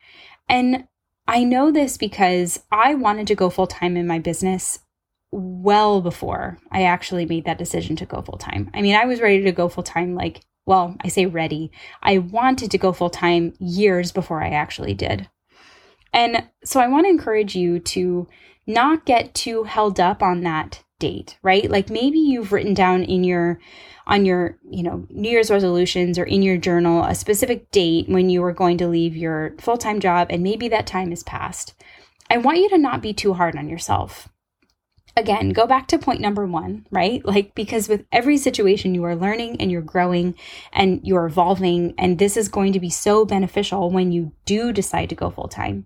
And 0.48 0.88
I 1.28 1.44
know 1.44 1.72
this 1.72 1.98
because 1.98 2.64
I 2.72 2.96
wanted 2.96 3.28
to 3.28 3.36
go 3.36 3.50
full 3.50 3.68
time 3.68 3.96
in 3.96 4.08
my 4.08 4.20
business 4.20 4.80
well 5.32 6.02
before 6.02 6.58
I 6.72 6.84
actually 6.84 7.26
made 7.26 7.46
that 7.46 7.60
decision 7.60 7.96
to 7.98 8.06
go 8.06 8.22
full 8.22 8.38
time. 8.38 8.72
I 8.74 8.82
mean, 8.82 8.96
I 8.96 9.06
was 9.06 9.22
ready 9.22 9.44
to 9.44 9.52
go 9.52 9.70
full 9.70 9.84
time, 9.84 10.16
like, 10.16 10.42
well, 10.66 10.96
I 11.02 11.08
say 11.08 11.28
ready. 11.28 11.72
I 12.02 12.18
wanted 12.18 12.72
to 12.72 12.78
go 12.78 12.94
full 12.94 13.12
time 13.12 13.54
years 13.60 14.12
before 14.12 14.42
I 14.42 14.50
actually 14.50 14.96
did. 14.96 15.30
And 16.12 16.48
so 16.64 16.80
I 16.80 16.88
want 16.88 17.06
to 17.06 17.12
encourage 17.12 17.56
you 17.56 17.80
to 17.80 18.28
not 18.66 19.06
get 19.06 19.36
too 19.36 19.64
held 19.64 20.00
up 20.00 20.24
on 20.24 20.42
that 20.42 20.84
date, 21.00 21.38
right? 21.42 21.70
Like 21.70 21.90
maybe 21.90 22.20
you've 22.20 22.52
written 22.52 22.74
down 22.74 23.04
in 23.04 23.24
your 23.24 23.60
on 24.08 24.26
your, 24.26 24.58
you 24.70 24.82
know, 24.82 25.06
New 25.10 25.30
Year's 25.30 25.52
resolutions 25.52 26.18
or 26.18 26.24
in 26.24 26.42
your 26.42 26.58
journal 26.58 27.04
a 27.04 27.14
specific 27.14 27.70
date 27.72 28.10
when 28.10 28.30
you 28.30 28.44
are 28.44 28.54
going 28.54 28.78
to 28.80 28.88
leave 28.88 29.16
your 29.16 29.56
full-time 29.60 30.00
job 30.00 30.28
and 30.30 30.42
maybe 30.42 30.68
that 30.70 30.88
time 30.88 31.12
is 31.12 31.24
past. 31.24 31.74
I 32.30 32.38
want 32.38 32.58
you 32.58 32.70
to 32.70 32.78
not 32.78 33.02
be 33.02 33.14
too 33.14 33.34
hard 33.34 33.56
on 33.56 33.70
yourself 33.70 34.30
again, 35.20 35.50
go 35.50 35.68
back 35.68 35.88
to 35.88 36.00
point 36.00 36.22
number 36.22 36.46
one, 36.46 36.88
right? 36.90 37.24
Like, 37.26 37.54
because 37.54 37.88
with 37.88 38.06
every 38.12 38.38
situation, 38.38 38.96
you 38.96 39.04
are 39.04 39.16
learning 39.16 39.62
and 39.62 39.72
you're 39.72 39.82
growing 39.82 40.36
and 40.74 41.02
you're 41.04 41.26
evolving. 41.26 41.94
And 41.98 42.18
this 42.18 42.38
is 42.38 42.48
going 42.48 42.74
to 42.74 42.80
be 42.80 42.90
so 42.90 43.26
beneficial 43.26 43.92
when 43.92 44.12
you 44.12 44.32
do 44.46 44.72
decide 44.72 45.10
to 45.10 45.16
go 45.16 45.30
full 45.30 45.48
time. 45.48 45.86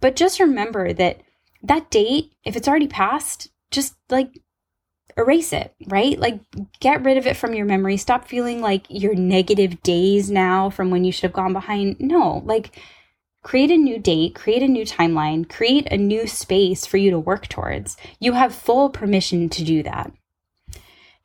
But 0.00 0.16
just 0.16 0.40
remember 0.40 0.92
that 0.92 1.22
that 1.62 1.90
date, 1.90 2.32
if 2.44 2.56
it's 2.56 2.68
already 2.68 2.88
passed, 2.88 3.48
just 3.74 3.94
like 4.08 4.40
erase 5.16 5.52
it, 5.52 5.74
right? 5.86 6.18
Like, 6.18 6.40
get 6.80 7.04
rid 7.04 7.18
of 7.18 7.26
it 7.26 7.36
from 7.36 7.54
your 7.54 7.66
memory. 7.66 7.96
Stop 7.96 8.26
feeling 8.26 8.60
like 8.60 8.86
your 8.88 9.14
negative 9.14 9.82
days 9.82 10.30
now 10.30 10.70
from 10.70 10.90
when 10.90 11.04
you 11.04 11.12
should 11.12 11.22
have 11.22 11.32
gone 11.32 11.52
behind. 11.52 11.96
No, 12.00 12.42
like, 12.44 12.78
create 13.42 13.70
a 13.70 13.76
new 13.76 13.98
date, 13.98 14.34
create 14.34 14.62
a 14.62 14.68
new 14.68 14.84
timeline, 14.84 15.48
create 15.48 15.86
a 15.90 15.96
new 15.96 16.26
space 16.26 16.86
for 16.86 16.96
you 16.96 17.10
to 17.10 17.18
work 17.18 17.48
towards. 17.48 17.96
You 18.18 18.32
have 18.32 18.54
full 18.54 18.90
permission 18.90 19.48
to 19.50 19.64
do 19.64 19.82
that. 19.82 20.12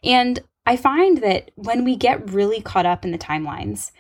And 0.03 0.39
I 0.65 0.77
find 0.77 1.20
that 1.24 1.51
when 1.56 1.84
we 1.84 1.96
get 1.96 2.29
really 2.29 2.62
caught 2.62 2.86
up 2.86 3.03
in 3.03 3.12
the 3.12 3.18
timelines, 3.18 3.91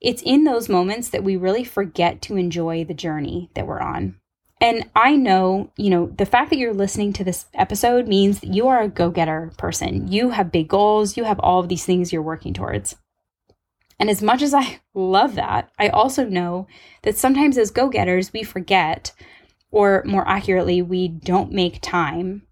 it's 0.00 0.22
in 0.22 0.44
those 0.44 0.68
moments 0.68 1.08
that 1.08 1.24
we 1.24 1.36
really 1.36 1.64
forget 1.64 2.20
to 2.22 2.36
enjoy 2.36 2.84
the 2.84 2.94
journey 2.94 3.50
that 3.54 3.66
we're 3.66 3.80
on. 3.80 4.20
And 4.60 4.88
I 4.94 5.16
know, 5.16 5.70
you 5.76 5.90
know, 5.90 6.06
the 6.06 6.24
fact 6.24 6.50
that 6.50 6.58
you're 6.58 6.72
listening 6.72 7.12
to 7.14 7.24
this 7.24 7.46
episode 7.52 8.08
means 8.08 8.40
that 8.40 8.54
you 8.54 8.68
are 8.68 8.82
a 8.82 8.88
go 8.88 9.10
getter 9.10 9.52
person. 9.58 10.10
You 10.10 10.30
have 10.30 10.50
big 10.50 10.68
goals, 10.68 11.16
you 11.16 11.24
have 11.24 11.38
all 11.40 11.60
of 11.60 11.68
these 11.68 11.84
things 11.84 12.12
you're 12.12 12.22
working 12.22 12.54
towards. 12.54 12.96
And 13.98 14.10
as 14.10 14.22
much 14.22 14.42
as 14.42 14.54
I 14.54 14.80
love 14.94 15.34
that, 15.34 15.70
I 15.78 15.88
also 15.88 16.24
know 16.24 16.66
that 17.02 17.18
sometimes 17.18 17.58
as 17.58 17.70
go 17.70 17.88
getters, 17.88 18.32
we 18.32 18.42
forget, 18.42 19.12
or 19.70 20.02
more 20.06 20.26
accurately, 20.26 20.80
we 20.80 21.08
don't 21.08 21.52
make 21.52 21.80
time 21.82 22.42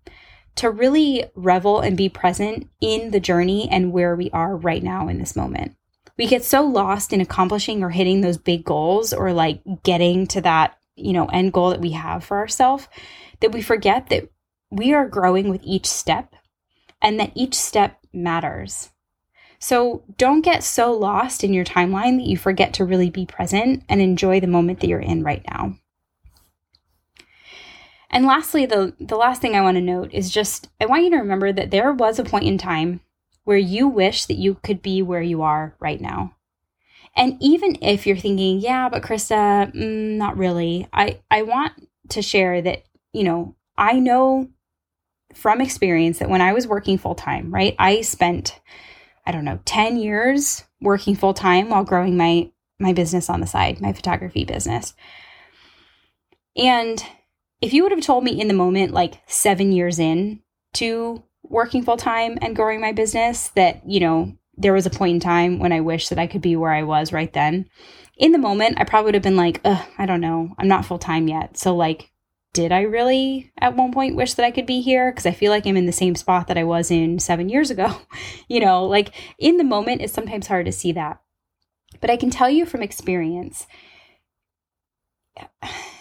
to 0.57 0.71
really 0.71 1.25
revel 1.35 1.81
and 1.81 1.97
be 1.97 2.09
present 2.09 2.69
in 2.81 3.11
the 3.11 3.21
journey 3.21 3.69
and 3.71 3.93
where 3.93 4.15
we 4.15 4.31
are 4.31 4.57
right 4.57 4.83
now 4.83 5.09
in 5.09 5.19
this 5.19 5.35
moment. 5.35 5.75
We 6.17 6.27
get 6.27 6.45
so 6.45 6.63
lost 6.63 7.13
in 7.13 7.21
accomplishing 7.21 7.83
or 7.83 7.91
hitting 7.91 8.21
those 8.21 8.39
big 8.39 8.65
goals 8.65 9.13
or 9.13 9.33
like 9.33 9.63
getting 9.83 10.29
to 10.29 10.41
that, 10.43 10.79
you 10.97 11.13
know, 11.13 11.27
end 11.27 11.53
goal 11.53 11.71
that 11.71 11.81
we 11.81 11.91
have 11.91 12.25
for 12.25 12.39
ourselves 12.39 12.89
that 13.41 13.53
we 13.53 13.63
forget 13.63 14.09
that 14.09 14.29
we 14.71 14.93
are 14.93 15.09
growing 15.09 15.49
with 15.49 15.61
each 15.65 15.87
step 15.87 16.35
and 17.03 17.21
that 17.21 17.33
each 17.35 17.55
step 17.55 17.99
matters. 18.13 18.91
So 19.59 20.05
don't 20.19 20.43
get 20.43 20.65
so 20.65 20.93
lost 20.93 21.45
in 21.45 21.53
your 21.53 21.65
timeline 21.65 22.17
that 22.19 22.27
you 22.27 22.37
forget 22.37 22.75
to 22.75 22.85
really 22.85 23.11
be 23.11 23.27
present 23.27 23.83
and 23.89 24.01
enjoy 24.01 24.41
the 24.41 24.47
moment 24.47 24.81
that 24.81 24.89
you're 24.89 25.01
in 25.01 25.23
right 25.23 25.43
now. 25.49 25.77
And 28.11 28.27
lastly, 28.27 28.65
the, 28.65 28.95
the 29.01 29.17
last 29.17 29.41
thing 29.41 29.57
I 29.57 29.63
want 29.63 29.77
to 29.77 29.81
note 29.81 30.11
is 30.13 30.31
just 30.31 30.69
I 30.81 30.87
want 30.87 31.05
you 31.05 31.11
to 31.11 31.17
remember 31.17 31.53
that 31.53 31.71
there 31.71 31.93
was 31.93 32.19
a 32.19 32.25
point 32.25 32.45
in 32.45 32.59
time 32.59 33.01
where 33.45 33.59
you 33.59 33.89
wish 33.89 34.27
that 34.27 34.39
you 34.39 34.55
could 34.63 34.81
be 34.81 35.03
where 35.03 35.23
you 35.23 35.43
are 35.43 35.77
right 35.81 36.01
now. 36.01 36.35
And 37.17 37.37
even 37.41 37.79
if 37.81 38.07
you're 38.07 38.17
thinking, 38.17 38.61
yeah, 38.61 38.89
but 38.89 39.03
Krista, 39.03 39.73
mm, 39.73 40.17
not 40.17 40.37
really, 40.37 40.89
I, 40.93 41.21
I 41.31 41.43
want 41.43 41.73
to 42.11 42.23
share 42.23 42.61
that, 42.63 42.85
you 43.13 43.23
know, 43.23 43.55
I 43.79 44.01
know 44.01 44.49
from 45.35 45.61
experience 45.61 46.19
that 46.19 46.29
when 46.29 46.41
I 46.41 46.53
was 46.53 46.67
working 46.67 46.99
full 46.99 47.15
time, 47.15 47.53
right, 47.53 47.75
I 47.79 48.01
spent 48.01 48.61
I 49.27 49.33
don't 49.33 49.45
know, 49.45 49.61
10 49.65 49.97
years 49.97 50.65
working 50.81 51.17
full 51.17 51.35
time 51.35 51.71
while 51.71 51.85
growing 51.85 52.17
my 52.17 52.51
my 52.81 52.93
business 52.93 53.31
on 53.31 53.41
the 53.41 53.47
side, 53.47 53.81
my 53.81 53.93
photography 53.93 54.45
business. 54.45 54.95
And 56.57 57.03
if 57.61 57.73
you 57.73 57.83
would 57.83 57.93
have 57.93 58.03
told 58.03 58.25
me 58.25 58.39
in 58.39 58.49
the 58.49 58.55
moment 58.55 58.93
like 58.93 59.23
7 59.27 59.71
years 59.73 59.99
in 59.99 60.41
to 60.75 61.23
working 61.43 61.85
full 61.85 61.97
time 61.97 62.37
and 62.43 62.57
growing 62.57 62.81
my 62.81 62.93
business 62.93 63.49
that, 63.51 63.89
you 63.89 64.01
know, 64.01 64.37
there 64.57 64.73
was 64.73 64.87
a 64.87 64.91
point 64.91 65.15
in 65.15 65.21
time 65.21 65.59
when 65.59 65.73
I 65.73 65.81
wish 65.81 66.09
that 66.09 66.19
I 66.19 66.27
could 66.27 66.43
be 66.43 66.57
where 66.57 66.73
I 66.73 66.83
was 66.83 67.13
right 67.13 67.33
then. 67.33 67.67
In 68.17 68.33
the 68.33 68.39
moment, 68.39 68.79
I 68.79 68.85
probably 68.85 69.07
would 69.07 69.15
have 69.15 69.23
been 69.23 69.37
like, 69.37 69.61
I 69.65 70.07
don't 70.07 70.21
know, 70.21 70.55
I'm 70.59 70.69
not 70.69 70.85
full 70.85 70.99
time 70.99 71.29
yet. 71.29 71.57
So, 71.57 71.75
like, 71.75 72.11
did 72.53 72.71
I 72.71 72.83
really 72.83 73.53
at 73.61 73.77
one 73.77 73.93
point 73.93 74.15
wish 74.15 74.35
that 74.35 74.47
I 74.47 74.53
could 74.53 74.67
be 74.67 74.81
here? 74.81 75.11
Because 75.11 75.27
I 75.27 75.33
feel 75.33 75.51
like 75.51 75.67
I'm 75.67 75.77
in 75.77 75.87
the 75.87 75.93
same 75.93 76.15
spot 76.15 76.47
that 76.47 76.57
I 76.57 76.65
was 76.65 76.91
in 76.91 77.19
seven 77.19 77.49
years 77.49 77.71
ago. 77.71 77.97
you 78.49 78.61
know, 78.61 78.85
like 78.85 79.13
in 79.39 79.57
the 79.57 79.65
moment, 79.65 80.01
it's 80.01 80.13
sometimes 80.13 80.47
hard 80.47 80.67
to 80.67 80.73
see 80.73 80.93
that. 80.93 81.21
But 82.01 82.11
I 82.11 82.17
can 82.17 82.31
tell 82.31 82.49
you 82.49 82.65
from 82.65 82.83
experience, 82.83 83.67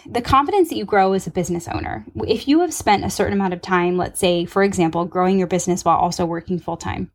the 0.06 0.22
confidence 0.22 0.68
that 0.68 0.76
you 0.76 0.84
grow 0.84 1.12
as 1.12 1.26
a 1.26 1.32
business 1.32 1.66
owner, 1.66 2.06
if 2.26 2.46
you 2.46 2.60
have 2.60 2.72
spent 2.72 3.04
a 3.04 3.10
certain 3.10 3.32
amount 3.32 3.54
of 3.54 3.60
time, 3.60 3.96
let's 3.96 4.20
say, 4.20 4.44
for 4.44 4.62
example, 4.62 5.04
growing 5.06 5.38
your 5.38 5.48
business 5.48 5.84
while 5.84 5.96
also 5.96 6.24
working 6.24 6.60
full 6.60 6.76
time, 6.76 7.10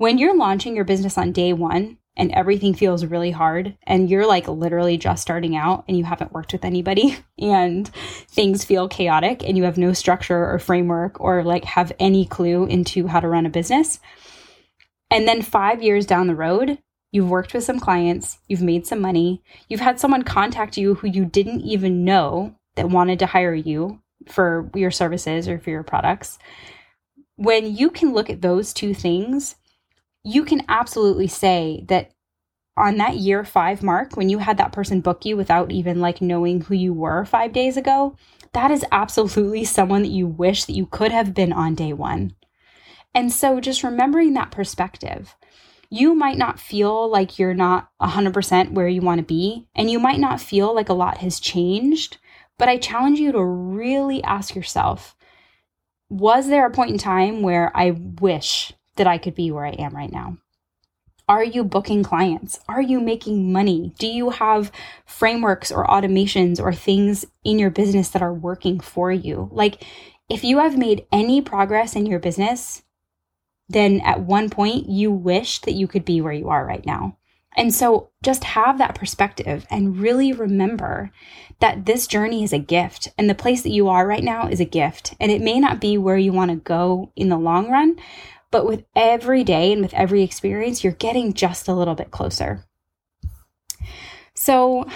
when 0.00 0.16
you're 0.16 0.34
launching 0.34 0.74
your 0.74 0.86
business 0.86 1.18
on 1.18 1.30
day 1.30 1.52
one, 1.52 1.98
and 2.16 2.32
everything 2.32 2.72
feels 2.72 3.04
really 3.04 3.30
hard 3.30 3.76
and 3.86 4.08
you're 4.08 4.26
like 4.26 4.48
literally 4.48 4.96
just 4.96 5.20
starting 5.20 5.56
out 5.56 5.84
and 5.86 5.96
you 5.96 6.04
haven't 6.04 6.32
worked 6.32 6.52
with 6.52 6.64
anybody 6.64 7.18
and 7.38 7.88
things 8.28 8.64
feel 8.64 8.88
chaotic 8.88 9.44
and 9.44 9.58
you 9.58 9.64
have 9.64 9.76
no 9.76 9.92
structure 9.92 10.50
or 10.50 10.58
framework 10.58 11.20
or 11.20 11.44
like 11.44 11.64
have 11.64 11.92
any 11.98 12.24
clue 12.24 12.64
into 12.64 13.06
how 13.06 13.20
to 13.20 13.28
run 13.28 13.44
a 13.44 13.50
business. 13.50 14.00
And 15.10 15.28
then 15.28 15.42
5 15.42 15.82
years 15.82 16.06
down 16.06 16.28
the 16.28 16.34
road, 16.34 16.78
you've 17.12 17.28
worked 17.28 17.52
with 17.52 17.64
some 17.64 17.78
clients, 17.78 18.38
you've 18.48 18.62
made 18.62 18.86
some 18.86 19.00
money, 19.00 19.42
you've 19.68 19.80
had 19.80 20.00
someone 20.00 20.22
contact 20.22 20.78
you 20.78 20.94
who 20.94 21.08
you 21.08 21.26
didn't 21.26 21.60
even 21.60 22.06
know 22.06 22.54
that 22.76 22.88
wanted 22.88 23.18
to 23.18 23.26
hire 23.26 23.54
you 23.54 24.00
for 24.26 24.70
your 24.74 24.90
services 24.90 25.46
or 25.46 25.58
for 25.58 25.68
your 25.68 25.82
products. 25.82 26.38
When 27.36 27.76
you 27.76 27.90
can 27.90 28.14
look 28.14 28.30
at 28.30 28.42
those 28.42 28.72
two 28.72 28.94
things 28.94 29.56
you 30.22 30.44
can 30.44 30.62
absolutely 30.68 31.26
say 31.26 31.84
that 31.88 32.12
on 32.76 32.96
that 32.96 33.16
year 33.16 33.44
five 33.44 33.82
mark, 33.82 34.16
when 34.16 34.28
you 34.28 34.38
had 34.38 34.56
that 34.58 34.72
person 34.72 35.00
book 35.00 35.24
you 35.24 35.36
without 35.36 35.70
even 35.70 36.00
like 36.00 36.20
knowing 36.20 36.62
who 36.62 36.74
you 36.74 36.92
were 36.92 37.24
five 37.24 37.52
days 37.52 37.76
ago, 37.76 38.16
that 38.52 38.70
is 38.70 38.84
absolutely 38.90 39.64
someone 39.64 40.02
that 40.02 40.08
you 40.08 40.26
wish 40.26 40.64
that 40.64 40.74
you 40.74 40.86
could 40.86 41.12
have 41.12 41.34
been 41.34 41.52
on 41.52 41.74
day 41.74 41.92
one. 41.92 42.34
And 43.14 43.32
so 43.32 43.60
just 43.60 43.82
remembering 43.82 44.34
that 44.34 44.50
perspective, 44.50 45.36
you 45.90 46.14
might 46.14 46.38
not 46.38 46.60
feel 46.60 47.08
like 47.08 47.38
you're 47.38 47.54
not 47.54 47.90
100% 48.00 48.72
where 48.72 48.88
you 48.88 49.00
want 49.00 49.18
to 49.18 49.24
be, 49.24 49.66
and 49.74 49.90
you 49.90 49.98
might 49.98 50.20
not 50.20 50.40
feel 50.40 50.74
like 50.74 50.88
a 50.88 50.94
lot 50.94 51.18
has 51.18 51.40
changed. 51.40 52.18
But 52.58 52.68
I 52.68 52.78
challenge 52.78 53.18
you 53.18 53.32
to 53.32 53.44
really 53.44 54.22
ask 54.22 54.54
yourself 54.54 55.16
was 56.08 56.48
there 56.48 56.66
a 56.66 56.70
point 56.70 56.90
in 56.90 56.98
time 56.98 57.40
where 57.40 57.70
I 57.74 57.92
wish 57.92 58.72
that 59.00 59.06
I 59.06 59.16
could 59.16 59.34
be 59.34 59.50
where 59.50 59.64
I 59.64 59.70
am 59.70 59.96
right 59.96 60.12
now? 60.12 60.36
Are 61.26 61.42
you 61.42 61.64
booking 61.64 62.02
clients? 62.02 62.60
Are 62.68 62.82
you 62.82 63.00
making 63.00 63.50
money? 63.50 63.94
Do 63.98 64.06
you 64.06 64.28
have 64.28 64.70
frameworks 65.06 65.72
or 65.72 65.86
automations 65.86 66.60
or 66.60 66.74
things 66.74 67.24
in 67.42 67.58
your 67.58 67.70
business 67.70 68.10
that 68.10 68.20
are 68.20 68.34
working 68.34 68.78
for 68.78 69.10
you? 69.10 69.48
Like, 69.52 69.82
if 70.28 70.44
you 70.44 70.58
have 70.58 70.76
made 70.76 71.06
any 71.10 71.40
progress 71.40 71.96
in 71.96 72.04
your 72.04 72.18
business, 72.18 72.82
then 73.70 74.00
at 74.00 74.20
one 74.20 74.50
point 74.50 74.90
you 74.90 75.10
wish 75.10 75.60
that 75.60 75.72
you 75.72 75.88
could 75.88 76.04
be 76.04 76.20
where 76.20 76.34
you 76.34 76.50
are 76.50 76.66
right 76.66 76.84
now. 76.84 77.16
And 77.56 77.74
so 77.74 78.10
just 78.22 78.44
have 78.44 78.76
that 78.76 78.94
perspective 78.94 79.66
and 79.70 79.98
really 79.98 80.32
remember 80.32 81.10
that 81.60 81.86
this 81.86 82.06
journey 82.06 82.44
is 82.44 82.52
a 82.52 82.58
gift 82.58 83.08
and 83.16 83.30
the 83.30 83.34
place 83.34 83.62
that 83.62 83.70
you 83.70 83.88
are 83.88 84.06
right 84.06 84.22
now 84.22 84.46
is 84.46 84.60
a 84.60 84.64
gift. 84.64 85.14
And 85.18 85.32
it 85.32 85.40
may 85.40 85.58
not 85.58 85.80
be 85.80 85.96
where 85.96 86.18
you 86.18 86.32
want 86.32 86.50
to 86.50 86.56
go 86.56 87.12
in 87.16 87.28
the 87.28 87.38
long 87.38 87.70
run, 87.70 87.96
but 88.50 88.66
with 88.66 88.84
every 88.94 89.44
day 89.44 89.72
and 89.72 89.82
with 89.82 89.94
every 89.94 90.22
experience, 90.22 90.82
you're 90.82 90.92
getting 90.92 91.32
just 91.32 91.68
a 91.68 91.74
little 91.74 91.94
bit 91.94 92.10
closer. 92.10 92.64
So 94.34 94.86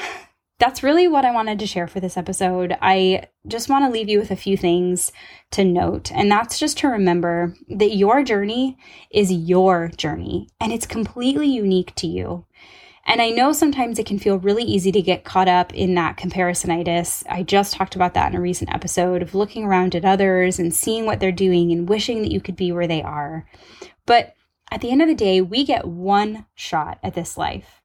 that's 0.58 0.82
really 0.82 1.08
what 1.08 1.24
I 1.24 1.32
wanted 1.32 1.58
to 1.58 1.66
share 1.66 1.86
for 1.86 2.00
this 2.00 2.16
episode. 2.16 2.76
I 2.80 3.26
just 3.46 3.68
want 3.68 3.84
to 3.84 3.90
leave 3.90 4.08
you 4.08 4.18
with 4.18 4.30
a 4.30 4.36
few 4.36 4.56
things 4.56 5.12
to 5.50 5.64
note, 5.64 6.12
and 6.12 6.30
that's 6.30 6.58
just 6.58 6.78
to 6.78 6.88
remember 6.88 7.54
that 7.68 7.96
your 7.96 8.22
journey 8.22 8.78
is 9.10 9.32
your 9.32 9.88
journey 9.88 10.48
and 10.60 10.72
it's 10.72 10.86
completely 10.86 11.48
unique 11.48 11.94
to 11.96 12.06
you. 12.06 12.46
And 13.06 13.20
I 13.20 13.30
know 13.30 13.52
sometimes 13.52 13.98
it 13.98 14.06
can 14.06 14.18
feel 14.18 14.38
really 14.38 14.64
easy 14.64 14.90
to 14.92 15.02
get 15.02 15.24
caught 15.24 15.48
up 15.48 15.74
in 15.74 15.94
that 15.94 16.16
comparisonitis. 16.16 17.22
I 17.28 17.42
just 17.42 17.74
talked 17.74 17.94
about 17.94 18.14
that 18.14 18.32
in 18.32 18.38
a 18.38 18.40
recent 18.40 18.72
episode 18.74 19.20
of 19.20 19.34
looking 19.34 19.64
around 19.64 19.94
at 19.94 20.04
others 20.04 20.58
and 20.58 20.74
seeing 20.74 21.04
what 21.04 21.20
they're 21.20 21.30
doing 21.30 21.70
and 21.70 21.88
wishing 21.88 22.22
that 22.22 22.32
you 22.32 22.40
could 22.40 22.56
be 22.56 22.72
where 22.72 22.86
they 22.86 23.02
are. 23.02 23.46
But 24.06 24.34
at 24.70 24.80
the 24.80 24.90
end 24.90 25.02
of 25.02 25.08
the 25.08 25.14
day, 25.14 25.40
we 25.40 25.64
get 25.64 25.86
one 25.86 26.46
shot 26.54 26.98
at 27.02 27.14
this 27.14 27.36
life. 27.36 27.82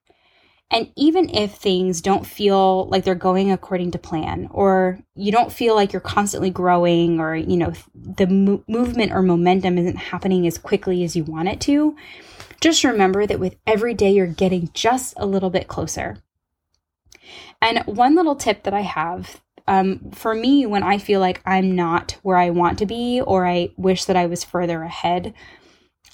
And 0.72 0.90
even 0.96 1.28
if 1.30 1.54
things 1.54 2.00
don't 2.00 2.24
feel 2.24 2.88
like 2.88 3.02
they're 3.04 3.16
going 3.16 3.50
according 3.50 3.90
to 3.90 3.98
plan, 3.98 4.48
or 4.52 5.00
you 5.16 5.32
don't 5.32 5.52
feel 5.52 5.74
like 5.74 5.92
you're 5.92 6.00
constantly 6.00 6.50
growing, 6.50 7.18
or, 7.18 7.34
you 7.34 7.56
know, 7.56 7.72
the 7.94 8.28
mo- 8.28 8.62
movement 8.68 9.12
or 9.12 9.20
momentum 9.20 9.78
isn't 9.78 9.96
happening 9.96 10.46
as 10.46 10.58
quickly 10.58 11.02
as 11.02 11.16
you 11.16 11.24
want 11.24 11.48
it 11.48 11.60
to, 11.62 11.96
just 12.60 12.84
remember 12.84 13.26
that 13.26 13.40
with 13.40 13.56
every 13.66 13.94
day, 13.94 14.12
you're 14.12 14.26
getting 14.26 14.70
just 14.74 15.14
a 15.16 15.26
little 15.26 15.50
bit 15.50 15.68
closer. 15.68 16.18
And 17.62 17.80
one 17.86 18.14
little 18.14 18.36
tip 18.36 18.64
that 18.64 18.74
I 18.74 18.80
have 18.80 19.40
um, 19.70 20.10
for 20.10 20.34
me, 20.34 20.66
when 20.66 20.82
I 20.82 20.98
feel 20.98 21.20
like 21.20 21.40
I'm 21.46 21.76
not 21.76 22.16
where 22.22 22.36
I 22.36 22.50
want 22.50 22.78
to 22.80 22.86
be, 22.86 23.20
or 23.20 23.46
I 23.46 23.70
wish 23.76 24.04
that 24.06 24.16
I 24.16 24.26
was 24.26 24.42
further 24.42 24.82
ahead, 24.82 25.32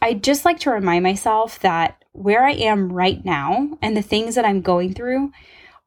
I 0.02 0.12
just 0.12 0.44
like 0.44 0.60
to 0.60 0.70
remind 0.70 1.02
myself 1.04 1.58
that 1.60 2.04
where 2.12 2.44
I 2.44 2.52
am 2.52 2.92
right 2.92 3.24
now 3.24 3.78
and 3.80 3.96
the 3.96 4.02
things 4.02 4.34
that 4.34 4.44
I'm 4.44 4.60
going 4.60 4.92
through 4.92 5.32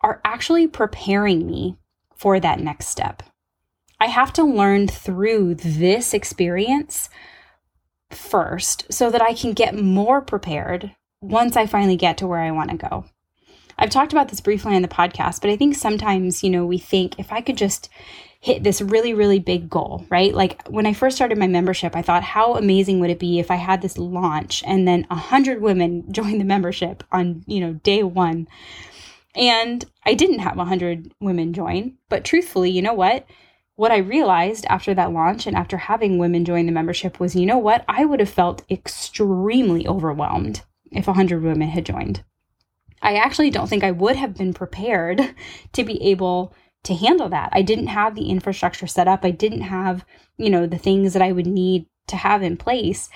are 0.01 0.20
actually 0.25 0.68
preparing 0.68 1.46
me 1.46 1.78
for 2.16 2.39
that 2.39 2.60
next 2.60 2.88
step. 2.88 3.22
I 4.00 4.08
have 4.08 4.34
to 4.34 4.44
learn 4.44 4.88
through 4.88 5.56
this 5.56 6.13
experience 6.13 7.10
first 8.12 8.92
so 8.92 9.10
that 9.10 9.22
I 9.22 9.34
can 9.34 9.54
get 9.54 9.75
more 9.75 10.22
prepared 10.22 10.96
once 11.22 11.56
I 11.56 11.66
finally 11.66 11.98
get 11.98 12.18
to 12.18 12.28
where 12.28 12.39
I 12.39 12.51
want 12.51 12.72
to 12.72 12.78
go. 12.78 13.06
I've 13.78 13.89
talked 13.89 14.12
about 14.12 14.28
this 14.28 14.42
briefly 14.42 14.75
on 14.75 14.82
the 14.82 14.88
podcast, 14.88 15.42
but 15.42 15.50
I 15.50 15.56
think 15.56 15.75
sometimes, 15.75 16.44
you 16.44 16.50
know, 16.50 16.66
we 16.66 16.78
think 16.78 17.18
if 17.18 17.32
I 17.32 17.39
could 17.39 17.58
just 17.58 17.89
hit 18.42 18.63
this 18.63 18.82
really, 18.82 19.13
really 19.13 19.39
big 19.39 19.70
goal, 19.70 20.06
right? 20.10 20.34
Like 20.34 20.68
when 20.68 20.86
I 20.86 20.94
first 20.94 21.16
started 21.16 21.38
my 21.38 21.48
membership, 21.48 21.96
I 21.96 22.01
thought, 22.01 22.24
how 22.24 22.56
amazing 22.56 23.00
would 23.00 23.10
it 23.10 23.20
be 23.20 23.39
if 23.39 23.51
I 23.51 23.56
had 23.56 23.82
this 23.82 23.98
launch 23.98 24.63
and 24.66 24.88
then 24.88 25.08
a 25.10 25.16
hundred 25.16 25.62
women 25.62 26.06
joined 26.12 26.39
the 26.39 26.46
membership 26.46 27.04
on, 27.12 27.44
you 27.48 27.60
know, 27.60 27.74
day 27.74 28.04
one. 28.04 28.48
And 29.36 29.86
I 30.06 30.13
didn't 30.13 30.39
have 30.39 30.58
a 30.58 30.66
hundred 30.66 31.13
women 31.22 31.54
join, 31.54 31.98
but 32.10 32.25
truthfully, 32.25 32.72
you 32.72 32.82
know 32.82 32.94
what? 32.94 33.25
What 33.79 33.93
I 33.93 34.00
realized 34.00 34.65
after 34.65 34.93
that 34.93 35.13
launch 35.13 35.48
and 35.48 35.55
after 35.55 35.77
having 35.77 36.17
women 36.17 36.43
join 36.43 36.65
the 36.65 36.74
membership 36.74 37.17
was, 37.17 37.33
you 37.33 37.45
know 37.45 37.57
what? 37.57 37.85
I 37.87 38.03
would 38.03 38.20
have 38.20 38.29
felt 38.29 38.70
extremely 38.70 39.87
overwhelmed 39.87 40.63
if 40.92 41.07
a 41.07 41.13
hundred 41.13 41.44
women 41.44 41.70
had 41.70 41.85
joined. 41.85 42.25
I 43.01 43.15
actually 43.15 43.50
don't 43.51 43.70
think 43.70 43.85
I 43.85 43.92
would 43.92 44.18
have 44.18 44.35
been 44.35 44.53
prepared 44.53 45.33
to 45.72 45.85
be 45.85 46.03
able 46.03 46.53
to 46.83 46.94
handle 46.94 47.29
that. 47.29 47.51
I 47.53 47.61
didn't 47.61 47.87
have 47.87 48.15
the 48.15 48.29
infrastructure 48.29 48.85
set 48.85 49.07
up. 49.07 49.24
I 49.24 49.31
didn't 49.31 49.61
have, 49.61 50.03
you 50.35 50.50
know, 50.50 50.68
the 50.68 50.77
things 50.77 51.13
that 51.13 51.22
I 51.22 51.31
would 51.31 51.48
need 51.48 51.85
to 52.07 52.18
have 52.18 52.44
in 52.44 52.57
place. 52.57 53.09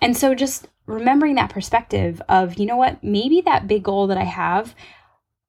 And 0.00 0.16
so 0.16 0.34
just 0.34 0.68
remembering 0.86 1.34
that 1.34 1.50
perspective 1.50 2.22
of, 2.30 2.54
you 2.54 2.64
know 2.64 2.78
what, 2.78 3.04
maybe 3.04 3.42
that 3.42 3.68
big 3.68 3.82
goal 3.82 4.06
that 4.06 4.16
I 4.16 4.24
have, 4.24 4.74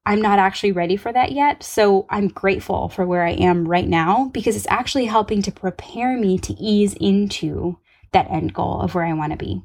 I'm 0.06 0.22
not 0.22 0.38
actually 0.38 0.72
ready 0.72 0.96
for 0.96 1.12
that 1.12 1.32
yet. 1.32 1.62
So 1.62 2.06
I'm 2.10 2.28
grateful 2.28 2.88
for 2.88 3.06
where 3.06 3.24
I 3.24 3.32
am 3.32 3.68
right 3.68 3.86
now 3.86 4.30
because 4.32 4.56
it's 4.56 4.66
actually 4.68 5.06
helping 5.06 5.42
to 5.42 5.52
prepare 5.52 6.16
me 6.16 6.38
to 6.38 6.54
ease 6.54 6.94
into 6.94 7.78
that 8.12 8.30
end 8.30 8.54
goal 8.54 8.80
of 8.80 8.94
where 8.94 9.04
I 9.04 9.12
want 9.12 9.32
to 9.32 9.38
be. 9.38 9.62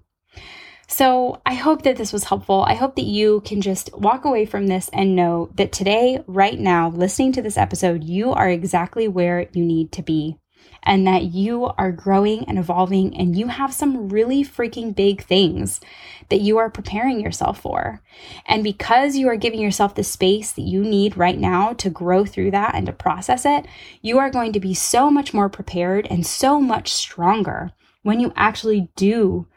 So 0.88 1.42
I 1.46 1.56
hope 1.56 1.82
that 1.82 1.98
this 1.98 2.14
was 2.14 2.26
helpful. 2.26 2.64
I 2.68 2.76
hope 2.76 2.96
that 2.96 3.06
you 3.06 3.42
can 3.42 3.62
just 3.62 3.90
walk 3.98 4.24
away 4.24 4.46
from 4.46 4.68
this 4.68 4.90
and 4.94 5.16
know 5.16 5.50
that 5.56 5.72
today, 5.72 6.24
right 6.28 6.60
now, 6.60 6.90
listening 6.90 7.32
to 7.34 7.42
this 7.42 7.58
episode, 7.58 8.04
you 8.04 8.32
are 8.32 8.50
exactly 8.50 9.08
where 9.08 9.48
you 9.54 9.66
need 9.66 9.92
to 9.94 10.04
be 10.04 10.38
and 10.84 11.06
that 11.08 11.24
you 11.24 11.66
are 11.78 11.92
growing 11.92 12.44
and 12.46 12.60
evolving 12.60 13.16
and 13.18 13.36
you 13.36 13.48
have 13.48 13.74
some 13.74 14.10
really 14.10 14.44
freaking 14.44 14.96
big 14.96 15.24
things 15.24 15.82
that 16.30 16.42
you 16.42 16.58
are 16.58 16.70
preparing 16.70 17.20
yourself 17.20 17.60
for. 17.60 18.02
And 18.46 18.64
because 18.64 19.16
you 19.16 19.28
are 19.28 19.36
giving 19.36 19.60
yourself 19.60 19.96
the 19.96 20.04
space 20.04 20.52
that 20.52 20.62
you 20.62 20.82
need 20.82 21.18
right 21.18 21.38
now 21.38 21.74
to 21.74 21.90
grow 21.90 22.26
through 22.26 22.52
that 22.52 22.76
and 22.76 22.86
to 22.86 22.94
process 22.94 23.46
it, 23.46 23.66
you 24.02 24.20
are 24.20 24.30
going 24.30 24.54
to 24.54 24.60
be 24.60 24.74
so 24.74 25.10
much 25.10 25.34
more 25.34 25.50
prepared 25.50 26.08
and 26.08 26.26
so 26.26 26.62
much 26.62 26.94
stronger 26.94 27.72
when 28.04 28.20
you 28.20 28.32
actually 28.36 28.90
do 28.96 29.48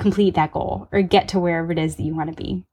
complete 0.00 0.34
that 0.34 0.52
goal 0.52 0.88
or 0.90 1.02
get 1.02 1.28
to 1.28 1.38
wherever 1.38 1.70
it 1.70 1.78
is 1.78 1.96
that 1.96 2.02
you 2.02 2.14
want 2.14 2.30
to 2.30 2.42
be. 2.42 2.64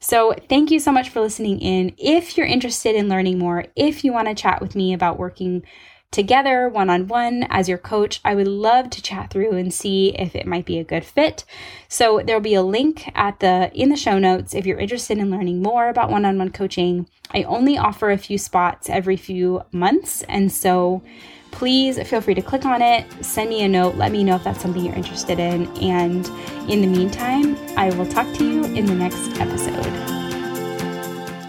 So, 0.00 0.34
thank 0.48 0.70
you 0.70 0.78
so 0.78 0.92
much 0.92 1.08
for 1.08 1.20
listening 1.20 1.60
in. 1.60 1.92
If 1.98 2.36
you're 2.36 2.46
interested 2.46 2.94
in 2.94 3.08
learning 3.08 3.38
more, 3.38 3.66
if 3.74 4.04
you 4.04 4.12
want 4.12 4.28
to 4.28 4.34
chat 4.34 4.60
with 4.60 4.76
me 4.76 4.92
about 4.92 5.18
working 5.18 5.64
together 6.10 6.68
one 6.68 6.90
on 6.90 7.06
one 7.06 7.46
as 7.50 7.68
your 7.68 7.78
coach, 7.78 8.20
I 8.24 8.34
would 8.34 8.48
love 8.48 8.90
to 8.90 9.02
chat 9.02 9.30
through 9.30 9.52
and 9.52 9.72
see 9.72 10.14
if 10.18 10.34
it 10.34 10.46
might 10.46 10.64
be 10.64 10.78
a 10.78 10.84
good 10.84 11.04
fit. 11.04 11.44
So 11.88 12.22
there'll 12.24 12.40
be 12.40 12.54
a 12.54 12.62
link 12.62 13.10
at 13.14 13.40
the 13.40 13.70
in 13.74 13.90
the 13.90 13.96
show 13.96 14.18
notes 14.18 14.54
if 14.54 14.66
you're 14.66 14.78
interested 14.78 15.18
in 15.18 15.30
learning 15.30 15.62
more 15.62 15.88
about 15.88 16.10
one 16.10 16.24
on 16.24 16.38
one 16.38 16.50
coaching. 16.50 17.08
I 17.32 17.42
only 17.42 17.76
offer 17.76 18.10
a 18.10 18.18
few 18.18 18.38
spots 18.38 18.88
every 18.88 19.16
few 19.16 19.62
months, 19.70 20.22
and 20.22 20.50
so 20.50 21.02
please 21.50 22.00
feel 22.08 22.20
free 22.20 22.34
to 22.34 22.42
click 22.42 22.64
on 22.64 22.82
it, 22.82 23.06
send 23.24 23.50
me 23.50 23.62
a 23.62 23.68
note, 23.68 23.96
let 23.96 24.12
me 24.12 24.24
know 24.24 24.36
if 24.36 24.44
that's 24.44 24.60
something 24.60 24.84
you're 24.84 24.94
interested 24.94 25.38
in. 25.38 25.66
And 25.78 26.26
in 26.70 26.80
the 26.80 26.86
meantime, 26.86 27.56
I 27.76 27.90
will 27.90 28.06
talk 28.06 28.32
to 28.36 28.44
you 28.44 28.64
in 28.64 28.86
the 28.86 28.94
next 28.94 29.38
episode. 29.40 30.17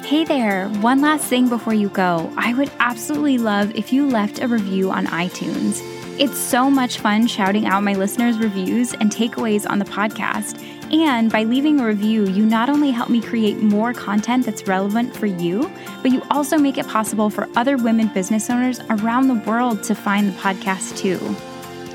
Hey 0.10 0.24
there, 0.24 0.68
one 0.82 1.02
last 1.02 1.26
thing 1.26 1.50
before 1.50 1.76
you 1.76 1.90
go. 1.90 2.34
I 2.36 2.56
would 2.56 2.72
absolutely 2.80 3.38
love 3.38 3.76
if 3.76 3.94
you 3.94 4.08
left 4.08 4.42
a 4.42 4.48
review 4.48 4.90
on 4.90 5.06
iTunes. 5.06 5.82
It's 6.20 6.36
so 6.36 6.72
much 6.72 6.98
fun 6.98 7.28
shouting 7.28 7.68
out 7.68 7.84
my 7.84 7.94
listeners' 7.94 8.40
reviews 8.40 8.96
and 8.96 9.12
takeaways 9.12 9.70
on 9.70 9.78
the 9.78 9.86
podcast. 9.86 10.60
And 10.92 11.32
by 11.32 11.44
leaving 11.44 11.80
a 11.80 11.86
review, 11.86 12.26
you 12.26 12.44
not 12.44 12.70
only 12.70 12.90
help 12.90 13.10
me 13.10 13.22
create 13.22 13.60
more 13.60 13.94
content 13.94 14.48
that's 14.48 14.68
relevant 14.68 15.16
for 15.16 15.28
you, 15.28 15.72
but 16.02 16.10
you 16.10 16.24
also 16.32 16.58
make 16.58 16.80
it 16.80 16.88
possible 16.88 17.30
for 17.30 17.48
other 17.56 17.78
women 17.78 18.08
business 18.08 18.50
owners 18.50 18.80
around 18.90 19.28
the 19.28 19.48
world 19.48 19.84
to 19.84 19.94
find 19.94 20.28
the 20.28 20.40
podcast 20.40 20.98
too. 20.98 21.20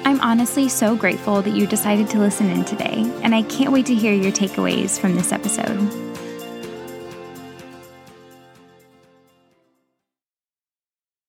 I'm 0.05 0.21
honestly 0.21 0.69
so 0.69 0.95
grateful 0.95 1.43
that 1.43 1.57
you 1.57 1.67
decided 1.67 2.09
to 2.11 2.21
listen 2.21 2.49
in 2.49 2.65
today, 2.65 3.13
and 3.25 3.35
I 3.35 3.43
can't 3.43 3.73
wait 3.73 3.87
to 3.87 3.95
hear 3.97 4.15
your 4.15 4.31
takeaways 4.31 5.01
from 5.01 5.17
this 5.17 5.33
episode. 5.33 6.04